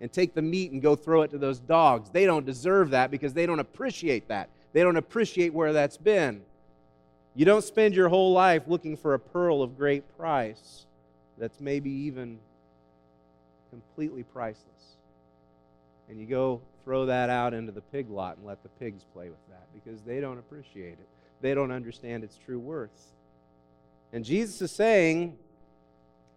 and 0.00 0.12
take 0.12 0.34
the 0.34 0.42
meat 0.42 0.70
and 0.70 0.80
go 0.80 0.94
throw 0.94 1.22
it 1.22 1.30
to 1.30 1.38
those 1.38 1.58
dogs. 1.58 2.10
They 2.10 2.24
don't 2.24 2.46
deserve 2.46 2.90
that 2.90 3.10
because 3.10 3.34
they 3.34 3.46
don't 3.46 3.58
appreciate 3.58 4.28
that. 4.28 4.48
They 4.72 4.82
don't 4.82 4.96
appreciate 4.96 5.52
where 5.52 5.72
that's 5.72 5.96
been. 5.96 6.42
You 7.34 7.44
don't 7.44 7.64
spend 7.64 7.94
your 7.94 8.08
whole 8.08 8.32
life 8.32 8.64
looking 8.66 8.96
for 8.96 9.14
a 9.14 9.18
pearl 9.18 9.62
of 9.62 9.76
great 9.76 10.04
price 10.16 10.86
that's 11.36 11.60
maybe 11.60 11.90
even 11.90 12.38
completely 13.70 14.22
priceless. 14.22 14.96
And 16.08 16.18
you 16.18 16.26
go 16.26 16.60
throw 16.84 17.06
that 17.06 17.28
out 17.28 17.52
into 17.54 17.72
the 17.72 17.80
pig 17.80 18.08
lot 18.10 18.38
and 18.38 18.46
let 18.46 18.62
the 18.62 18.68
pigs 18.70 19.04
play 19.12 19.28
with 19.28 19.48
that 19.50 19.66
because 19.74 20.00
they 20.02 20.20
don't 20.20 20.38
appreciate 20.38 20.94
it. 20.94 21.08
They 21.40 21.54
don't 21.54 21.70
understand 21.70 22.24
its 22.24 22.36
true 22.36 22.58
worth. 22.58 23.12
And 24.12 24.24
Jesus 24.24 24.62
is 24.62 24.72
saying 24.72 25.36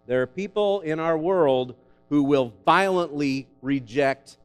there 0.08 0.22
are 0.22 0.28
people 0.28 0.82
in 0.82 1.00
our 1.00 1.18
world 1.18 1.76
who 2.10 2.24
will 2.24 2.54
violently 2.66 3.48
reject 3.62 4.38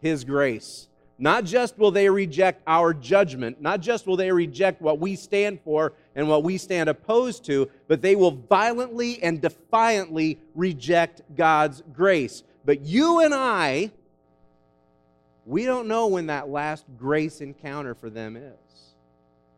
his 0.00 0.24
grace. 0.24 0.88
Not 1.22 1.44
just 1.44 1.78
will 1.78 1.92
they 1.92 2.08
reject 2.08 2.62
our 2.66 2.92
judgment, 2.92 3.60
not 3.60 3.80
just 3.80 4.08
will 4.08 4.16
they 4.16 4.32
reject 4.32 4.82
what 4.82 4.98
we 4.98 5.14
stand 5.14 5.60
for 5.60 5.92
and 6.16 6.28
what 6.28 6.42
we 6.42 6.58
stand 6.58 6.88
opposed 6.88 7.44
to, 7.44 7.70
but 7.86 8.02
they 8.02 8.16
will 8.16 8.32
violently 8.32 9.22
and 9.22 9.40
defiantly 9.40 10.40
reject 10.56 11.22
God's 11.36 11.80
grace. 11.92 12.42
But 12.64 12.80
you 12.80 13.20
and 13.20 13.32
I, 13.32 13.92
we 15.46 15.64
don't 15.64 15.86
know 15.86 16.08
when 16.08 16.26
that 16.26 16.48
last 16.48 16.86
grace 16.98 17.40
encounter 17.40 17.94
for 17.94 18.10
them 18.10 18.36
is. 18.36 18.94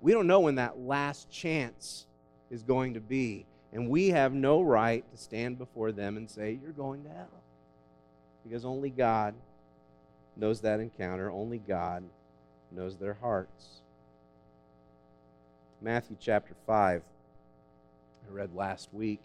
We 0.03 0.13
don't 0.13 0.27
know 0.27 0.41
when 0.41 0.57
that 0.57 0.81
last 0.81 1.31
chance 1.31 2.05
is 2.51 2.63
going 2.63 2.93
to 2.93 3.01
be. 3.01 3.47
And 3.73 3.89
we 3.89 4.09
have 4.11 4.35
no 4.35 4.61
right 4.61 5.03
to 5.11 5.17
stand 5.17 5.57
before 5.57 5.93
them 5.93 6.19
and 6.19 6.31
say, 6.31 6.59
You're 6.63 6.73
going 6.73 7.05
to 7.05 7.09
hell. 7.09 7.43
Because 8.45 8.67
only 8.67 8.91
God 8.91 9.35
knows 10.37 10.61
that 10.61 10.81
encounter, 10.81 11.31
only 11.31 11.59
God 11.59 12.05
knows 12.71 12.97
their 12.97 13.15
hearts. 13.15 13.81
Matthew 15.81 16.17
chapter 16.19 16.55
5, 16.67 17.03
I 17.03 18.33
read 18.33 18.55
last 18.55 18.89
week, 18.93 19.21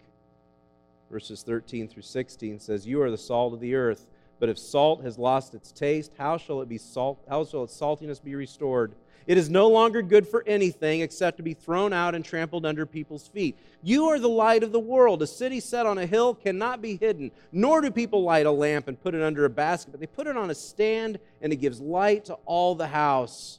verses 1.10 1.42
13 1.42 1.88
through 1.88 2.02
16 2.02 2.60
says, 2.60 2.86
You 2.86 3.02
are 3.02 3.10
the 3.10 3.18
salt 3.18 3.54
of 3.54 3.60
the 3.60 3.74
earth. 3.74 4.06
But 4.38 4.48
if 4.48 4.58
salt 4.58 5.02
has 5.04 5.18
lost 5.18 5.54
its 5.54 5.70
taste, 5.70 6.12
how 6.16 6.38
shall 6.38 6.62
it 6.62 6.68
be 6.68 6.78
salt? 6.78 7.22
How 7.28 7.44
shall 7.44 7.64
its 7.64 7.78
saltiness 7.78 8.22
be 8.22 8.34
restored? 8.34 8.94
It 9.26 9.38
is 9.38 9.48
no 9.48 9.68
longer 9.68 10.02
good 10.02 10.26
for 10.26 10.42
anything 10.46 11.00
except 11.00 11.36
to 11.36 11.42
be 11.42 11.54
thrown 11.54 11.92
out 11.92 12.14
and 12.14 12.24
trampled 12.24 12.66
under 12.66 12.86
people's 12.86 13.28
feet. 13.28 13.56
You 13.82 14.08
are 14.08 14.18
the 14.18 14.28
light 14.28 14.62
of 14.62 14.72
the 14.72 14.80
world. 14.80 15.22
A 15.22 15.26
city 15.26 15.60
set 15.60 15.86
on 15.86 15.98
a 15.98 16.06
hill 16.06 16.34
cannot 16.34 16.82
be 16.82 16.96
hidden, 16.96 17.30
nor 17.52 17.80
do 17.80 17.90
people 17.90 18.22
light 18.22 18.46
a 18.46 18.50
lamp 18.50 18.88
and 18.88 19.00
put 19.00 19.14
it 19.14 19.22
under 19.22 19.44
a 19.44 19.50
basket, 19.50 19.90
but 19.90 20.00
they 20.00 20.06
put 20.06 20.26
it 20.26 20.36
on 20.36 20.50
a 20.50 20.54
stand, 20.54 21.18
and 21.42 21.52
it 21.52 21.56
gives 21.56 21.80
light 21.80 22.24
to 22.26 22.34
all 22.44 22.74
the 22.74 22.88
house. 22.88 23.58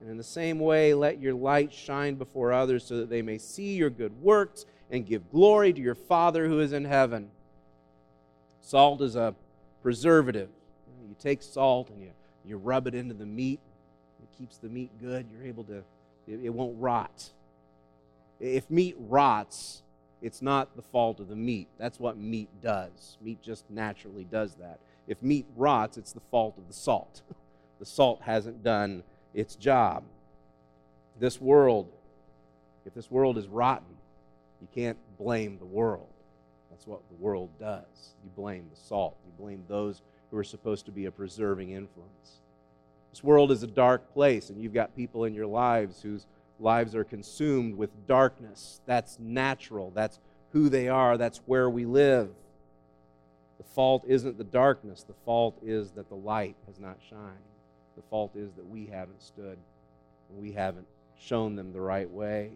And 0.00 0.10
in 0.10 0.16
the 0.16 0.24
same 0.24 0.60
way, 0.60 0.94
let 0.94 1.20
your 1.20 1.34
light 1.34 1.72
shine 1.72 2.14
before 2.14 2.52
others 2.52 2.84
so 2.84 2.98
that 2.98 3.10
they 3.10 3.22
may 3.22 3.38
see 3.38 3.74
your 3.74 3.90
good 3.90 4.12
works 4.22 4.64
and 4.90 5.06
give 5.06 5.30
glory 5.30 5.72
to 5.72 5.80
your 5.80 5.94
Father 5.94 6.46
who 6.46 6.60
is 6.60 6.72
in 6.72 6.84
heaven. 6.84 7.30
Salt 8.60 9.00
is 9.02 9.16
a 9.16 9.34
preservative. 9.82 10.48
You 11.08 11.16
take 11.18 11.42
salt 11.42 11.90
and 11.90 12.00
you, 12.00 12.10
you 12.44 12.58
rub 12.58 12.86
it 12.86 12.94
into 12.94 13.14
the 13.14 13.26
meat, 13.26 13.60
keeps 14.38 14.58
the 14.58 14.68
meat 14.68 14.90
good. 15.00 15.26
You're 15.32 15.44
able 15.44 15.64
to, 15.64 15.78
it, 16.26 16.40
it 16.44 16.50
won't 16.50 16.80
rot. 16.80 17.30
If 18.40 18.70
meat 18.70 18.96
rots, 18.98 19.82
it's 20.22 20.42
not 20.42 20.76
the 20.76 20.82
fault 20.82 21.20
of 21.20 21.28
the 21.28 21.36
meat. 21.36 21.68
That's 21.78 21.98
what 21.98 22.16
meat 22.16 22.48
does. 22.62 23.18
Meat 23.20 23.42
just 23.42 23.64
naturally 23.70 24.24
does 24.24 24.54
that. 24.56 24.78
If 25.06 25.22
meat 25.22 25.46
rots, 25.56 25.96
it's 25.96 26.12
the 26.12 26.20
fault 26.30 26.56
of 26.58 26.66
the 26.68 26.74
salt. 26.74 27.22
The 27.78 27.86
salt 27.86 28.22
hasn't 28.22 28.64
done 28.64 29.04
its 29.32 29.54
job. 29.54 30.02
This 31.20 31.40
world, 31.40 31.88
if 32.84 32.92
this 32.92 33.08
world 33.08 33.38
is 33.38 33.46
rotten, 33.46 33.94
you 34.60 34.66
can't 34.74 34.98
blame 35.16 35.58
the 35.58 35.64
world. 35.64 36.08
That's 36.70 36.88
what 36.88 37.02
the 37.08 37.14
world 37.14 37.50
does. 37.60 38.16
You 38.24 38.30
blame 38.34 38.66
the 38.68 38.80
salt, 38.80 39.16
you 39.24 39.32
blame 39.38 39.62
those 39.68 40.02
who 40.32 40.38
are 40.38 40.42
supposed 40.44 40.86
to 40.86 40.90
be 40.90 41.04
a 41.04 41.12
preserving 41.12 41.70
influence. 41.70 42.40
This 43.10 43.24
world 43.24 43.50
is 43.50 43.62
a 43.62 43.66
dark 43.66 44.12
place, 44.12 44.50
and 44.50 44.60
you've 44.60 44.74
got 44.74 44.94
people 44.94 45.24
in 45.24 45.34
your 45.34 45.46
lives 45.46 46.02
whose 46.02 46.26
lives 46.60 46.94
are 46.94 47.04
consumed 47.04 47.76
with 47.76 47.90
darkness. 48.06 48.80
That's 48.86 49.18
natural. 49.18 49.90
That's 49.94 50.18
who 50.52 50.68
they 50.68 50.88
are. 50.88 51.16
That's 51.16 51.38
where 51.46 51.70
we 51.70 51.84
live. 51.84 52.30
The 53.58 53.64
fault 53.64 54.04
isn't 54.06 54.38
the 54.38 54.44
darkness, 54.44 55.02
the 55.02 55.14
fault 55.24 55.58
is 55.62 55.90
that 55.92 56.08
the 56.08 56.14
light 56.14 56.56
has 56.66 56.78
not 56.78 56.98
shined. 57.08 57.36
The 57.96 58.02
fault 58.02 58.36
is 58.36 58.52
that 58.52 58.66
we 58.66 58.86
haven't 58.86 59.20
stood, 59.20 59.58
we 60.36 60.52
haven't 60.52 60.86
shown 61.18 61.56
them 61.56 61.72
the 61.72 61.80
right 61.80 62.08
way. 62.08 62.52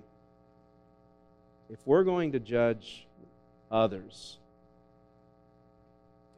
If 1.69 1.81
we're 1.85 2.05
going 2.05 2.33
to 2.33 2.39
judge 2.39 3.07
others, 3.71 4.39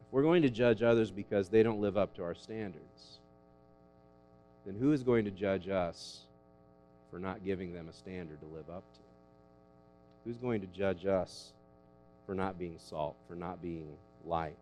if 0.00 0.12
we're 0.12 0.22
going 0.22 0.42
to 0.42 0.50
judge 0.50 0.83
others 0.83 1.11
because 1.11 1.50
they 1.50 1.62
don't 1.62 1.81
live 1.81 1.98
up 1.98 2.14
to 2.16 2.22
our 2.22 2.35
standards, 2.35 3.18
then 4.66 4.77
who 4.79 4.92
is 4.92 5.03
going 5.03 5.24
to 5.24 5.31
judge 5.31 5.68
us 5.68 6.20
for 7.11 7.18
not 7.18 7.44
giving 7.44 7.72
them 7.72 7.88
a 7.88 7.92
standard 7.92 8.40
to 8.40 8.46
live 8.46 8.68
up 8.70 8.85
to? 8.94 9.00
Who's 10.24 10.38
going 10.38 10.61
to 10.62 10.66
judge 10.66 11.07
us 11.07 11.53
for 12.27 12.35
not 12.35 12.59
being 12.59 12.77
salt, 12.79 13.16
for 13.29 13.35
not 13.35 13.61
being 13.61 13.88
light? 14.24 14.57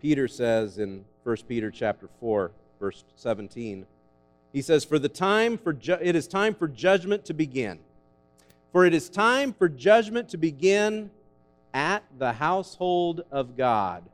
Peter 0.00 0.28
says 0.28 0.78
in 0.78 1.04
1 1.24 1.36
Peter 1.48 1.70
chapter 1.70 2.08
4, 2.20 2.52
verse 2.78 3.04
17, 3.16 3.86
he 4.52 4.62
says, 4.62 4.84
For 4.84 4.98
the 4.98 5.08
time 5.08 5.58
for 5.58 5.72
ju- 5.72 5.98
it 6.00 6.14
is 6.14 6.28
time 6.28 6.54
for 6.54 6.68
judgment 6.68 7.24
to 7.26 7.34
begin. 7.34 7.80
For 8.72 8.84
it 8.84 8.94
is 8.94 9.08
time 9.08 9.52
for 9.52 9.68
judgment 9.68 10.28
to 10.30 10.36
begin 10.36 11.10
at 11.74 12.04
the 12.18 12.34
household 12.34 13.22
of 13.30 13.56
God. 13.56 14.04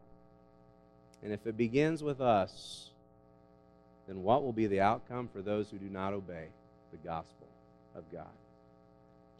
And 1.23 1.33
if 1.33 1.47
it 1.47 1.57
begins 1.57 2.03
with 2.03 2.21
us, 2.21 2.92
then 4.13 4.23
what 4.23 4.43
will 4.43 4.53
be 4.53 4.67
the 4.67 4.81
outcome 4.81 5.29
for 5.33 5.41
those 5.41 5.71
who 5.71 5.79
do 5.79 5.89
not 5.89 6.13
obey? 6.13 6.49
the 6.93 7.09
gospel 7.09 7.49
of 7.97 8.05
God. 8.13 8.27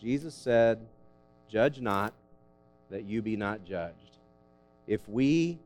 Jesus 0.01 0.35
said, 0.35 0.79
Judge 1.51 1.81
not, 1.81 2.15
that 2.91 3.05
you 3.05 3.23
be 3.23 3.37
not 3.37 3.65
judged. 3.65 4.17
If 4.87 5.07
we 5.07 5.59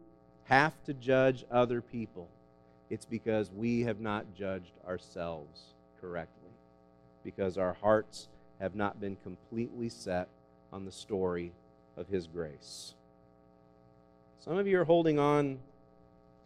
have 0.44 0.72
to 0.84 0.94
judge 0.94 1.44
other 1.50 1.80
people, 1.80 2.28
it's 2.90 3.06
because 3.06 3.50
we 3.52 3.82
have 3.82 4.00
not 4.00 4.26
judged 4.36 4.72
ourselves 4.86 5.60
correctly, 6.00 6.50
because 7.24 7.56
our 7.56 7.76
hearts 7.80 8.28
have 8.60 8.74
not 8.74 9.00
been 9.00 9.16
completely 9.22 9.88
set 9.88 10.28
on 10.72 10.84
the 10.84 10.92
story 10.92 11.52
of 11.96 12.08
His 12.08 12.26
grace. 12.26 12.94
Some 14.40 14.58
of 14.58 14.66
you 14.66 14.80
are 14.80 14.84
holding 14.84 15.20
on 15.20 15.58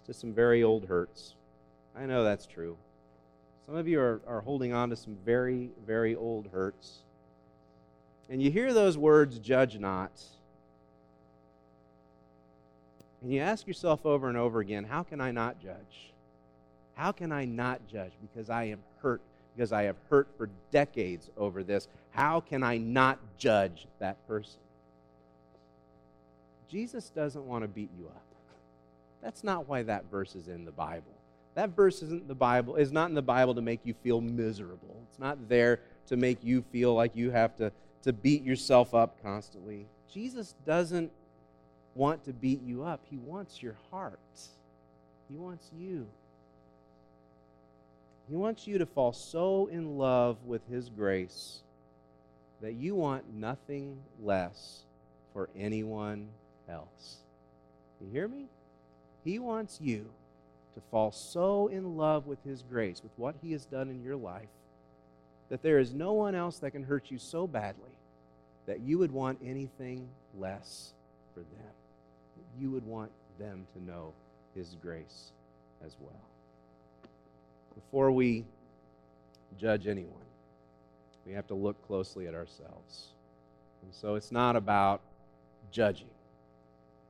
to 0.04 0.12
some 0.12 0.32
very 0.32 0.62
old 0.62 0.86
hurts. 0.86 1.34
I 1.96 2.06
know 2.06 2.24
that's 2.24 2.46
true. 2.46 2.76
Some 3.66 3.76
of 3.76 3.86
you 3.86 4.00
are, 4.00 4.20
are 4.26 4.40
holding 4.40 4.72
on 4.72 4.90
to 4.90 4.96
some 4.96 5.16
very, 5.24 5.70
very 5.86 6.16
old 6.16 6.48
hurts. 6.52 6.98
And 8.28 8.42
you 8.42 8.50
hear 8.50 8.72
those 8.72 8.96
words, 8.96 9.38
judge 9.38 9.78
not. 9.78 10.12
And 13.22 13.32
you 13.32 13.40
ask 13.40 13.66
yourself 13.66 14.06
over 14.06 14.28
and 14.28 14.36
over 14.36 14.60
again, 14.60 14.84
how 14.84 15.02
can 15.02 15.20
I 15.20 15.30
not 15.30 15.60
judge? 15.62 16.10
How 16.94 17.12
can 17.12 17.32
I 17.32 17.44
not 17.44 17.80
judge? 17.86 18.12
Because 18.20 18.50
I 18.50 18.64
am 18.64 18.78
hurt, 19.02 19.20
because 19.54 19.72
I 19.72 19.84
have 19.84 19.96
hurt 20.08 20.28
for 20.36 20.48
decades 20.70 21.28
over 21.36 21.62
this. 21.62 21.88
How 22.10 22.40
can 22.40 22.62
I 22.62 22.78
not 22.78 23.18
judge 23.38 23.86
that 23.98 24.16
person? 24.26 24.60
Jesus 26.68 27.10
doesn't 27.10 27.46
want 27.46 27.62
to 27.64 27.68
beat 27.68 27.90
you 27.98 28.06
up. 28.06 28.22
That's 29.22 29.44
not 29.44 29.68
why 29.68 29.82
that 29.82 30.04
verse 30.10 30.34
is 30.34 30.48
in 30.48 30.64
the 30.64 30.70
Bible. 30.72 31.19
That 31.54 31.70
verse 31.70 32.02
isn't 32.02 32.28
the 32.28 32.34
Bible, 32.34 32.76
is 32.76 32.92
not 32.92 33.08
in 33.08 33.14
the 33.14 33.22
Bible 33.22 33.54
to 33.54 33.62
make 33.62 33.80
you 33.84 33.94
feel 33.94 34.20
miserable. 34.20 34.96
It's 35.08 35.18
not 35.18 35.48
there 35.48 35.80
to 36.06 36.16
make 36.16 36.42
you 36.44 36.62
feel 36.70 36.94
like 36.94 37.16
you 37.16 37.30
have 37.30 37.56
to, 37.56 37.72
to 38.02 38.12
beat 38.12 38.42
yourself 38.42 38.94
up 38.94 39.20
constantly. 39.22 39.86
Jesus 40.12 40.54
doesn't 40.64 41.10
want 41.94 42.24
to 42.24 42.32
beat 42.32 42.62
you 42.62 42.84
up. 42.84 43.00
He 43.10 43.16
wants 43.16 43.62
your 43.62 43.76
heart. 43.90 44.18
He 45.28 45.36
wants 45.36 45.70
you. 45.76 46.06
He 48.28 48.36
wants 48.36 48.66
you 48.66 48.78
to 48.78 48.86
fall 48.86 49.12
so 49.12 49.66
in 49.66 49.98
love 49.98 50.36
with 50.46 50.62
His 50.70 50.88
grace 50.88 51.60
that 52.62 52.74
you 52.74 52.94
want 52.94 53.34
nothing 53.34 53.98
less 54.22 54.84
for 55.32 55.48
anyone 55.56 56.28
else. 56.68 57.16
You 58.00 58.08
hear 58.12 58.28
me? 58.28 58.46
He 59.24 59.38
wants 59.38 59.80
you 59.80 60.10
to 60.74 60.80
fall 60.90 61.12
so 61.12 61.68
in 61.68 61.96
love 61.96 62.26
with 62.26 62.42
His 62.44 62.62
grace, 62.62 63.02
with 63.02 63.12
what 63.16 63.34
He 63.42 63.52
has 63.52 63.64
done 63.66 63.88
in 63.88 64.02
your 64.02 64.16
life, 64.16 64.48
that 65.48 65.62
there 65.62 65.78
is 65.78 65.92
no 65.92 66.12
one 66.12 66.34
else 66.34 66.58
that 66.58 66.70
can 66.70 66.84
hurt 66.84 67.10
you 67.10 67.18
so 67.18 67.46
badly 67.46 67.90
that 68.66 68.80
you 68.80 68.98
would 68.98 69.10
want 69.10 69.38
anything 69.44 70.08
less 70.38 70.92
for 71.34 71.40
them. 71.40 71.72
You 72.58 72.70
would 72.70 72.86
want 72.86 73.10
them 73.38 73.66
to 73.74 73.82
know 73.82 74.12
His 74.54 74.76
grace 74.80 75.32
as 75.84 75.96
well. 76.00 76.12
Before 77.74 78.12
we 78.12 78.44
judge 79.58 79.86
anyone, 79.86 80.14
we 81.26 81.32
have 81.32 81.46
to 81.48 81.54
look 81.54 81.84
closely 81.86 82.26
at 82.26 82.34
ourselves. 82.34 83.08
And 83.82 83.94
so 83.94 84.14
it's 84.14 84.30
not 84.30 84.56
about 84.56 85.00
judging, 85.70 86.10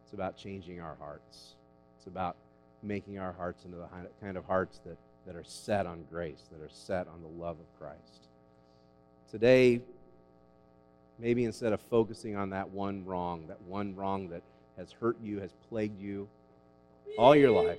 it's 0.05 0.13
about 0.13 0.37
changing 0.37 0.81
our 0.81 0.97
hearts. 0.99 1.55
It's 1.99 2.07
about 2.07 2.37
making 2.83 3.19
our 3.19 3.33
hearts 3.33 3.65
into 3.65 3.77
the 3.77 3.89
kind 4.21 4.37
of 4.37 4.45
hearts 4.45 4.81
that, 4.87 4.97
that 5.27 5.37
are 5.37 5.45
set 5.45 5.87
on 5.87 6.05
grace, 6.11 6.43
that 6.53 6.63
are 6.63 6.71
set 6.71 7.07
on 7.09 7.23
the 7.23 7.43
love 7.43 7.57
of 7.59 7.79
Christ. 7.79 8.29
Today, 9.31 9.81
maybe 11.19 11.45
instead 11.45 11.73
of 11.73 11.81
focusing 11.83 12.37
on 12.37 12.51
that 12.51 12.71
one 12.71 13.05
wrong, 13.05 13.47
that 13.49 13.61
one 13.63 13.95
wrong 13.95 14.29
that 14.31 14.43
has 14.77 14.93
hurt 14.93 15.17
you, 15.23 15.41
has 15.41 15.51
plagued 15.69 16.01
you 16.01 16.29
all 17.19 17.37
your 17.37 17.51
life, 17.51 17.79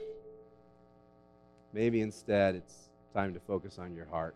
maybe 1.73 2.01
instead 2.01 2.55
it's 2.55 2.89
time 3.13 3.33
to 3.33 3.39
focus 3.41 3.79
on 3.79 3.95
your 3.95 4.05
heart 4.05 4.35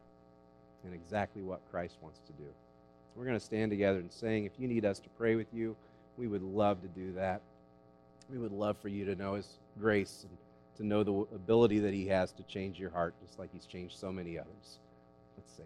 and 0.83 0.93
exactly 0.93 1.41
what 1.41 1.59
Christ 1.71 1.95
wants 2.01 2.19
to 2.27 2.33
do. 2.33 2.49
We're 3.15 3.25
going 3.25 3.39
to 3.39 3.45
stand 3.45 3.71
together 3.71 3.99
and 3.99 4.11
sing. 4.11 4.45
If 4.45 4.53
you 4.57 4.67
need 4.67 4.83
us 4.85 4.99
to 4.99 5.09
pray 5.17 5.35
with 5.35 5.47
you, 5.53 5.75
we 6.17 6.27
would 6.27 6.43
love 6.43 6.81
to 6.81 6.87
do 6.87 7.13
that. 7.13 7.41
We 8.29 8.37
would 8.37 8.51
love 8.51 8.77
for 8.81 8.89
you 8.89 9.05
to 9.05 9.15
know 9.15 9.35
His 9.35 9.47
grace 9.79 10.25
and 10.27 10.37
to 10.77 10.85
know 10.85 11.03
the 11.03 11.13
ability 11.35 11.79
that 11.79 11.93
He 11.93 12.07
has 12.07 12.31
to 12.33 12.43
change 12.43 12.79
your 12.79 12.89
heart, 12.89 13.15
just 13.21 13.39
like 13.39 13.51
He's 13.51 13.65
changed 13.65 13.97
so 13.97 14.11
many 14.11 14.37
others. 14.37 14.79
Let's 15.37 15.51
sing. 15.55 15.65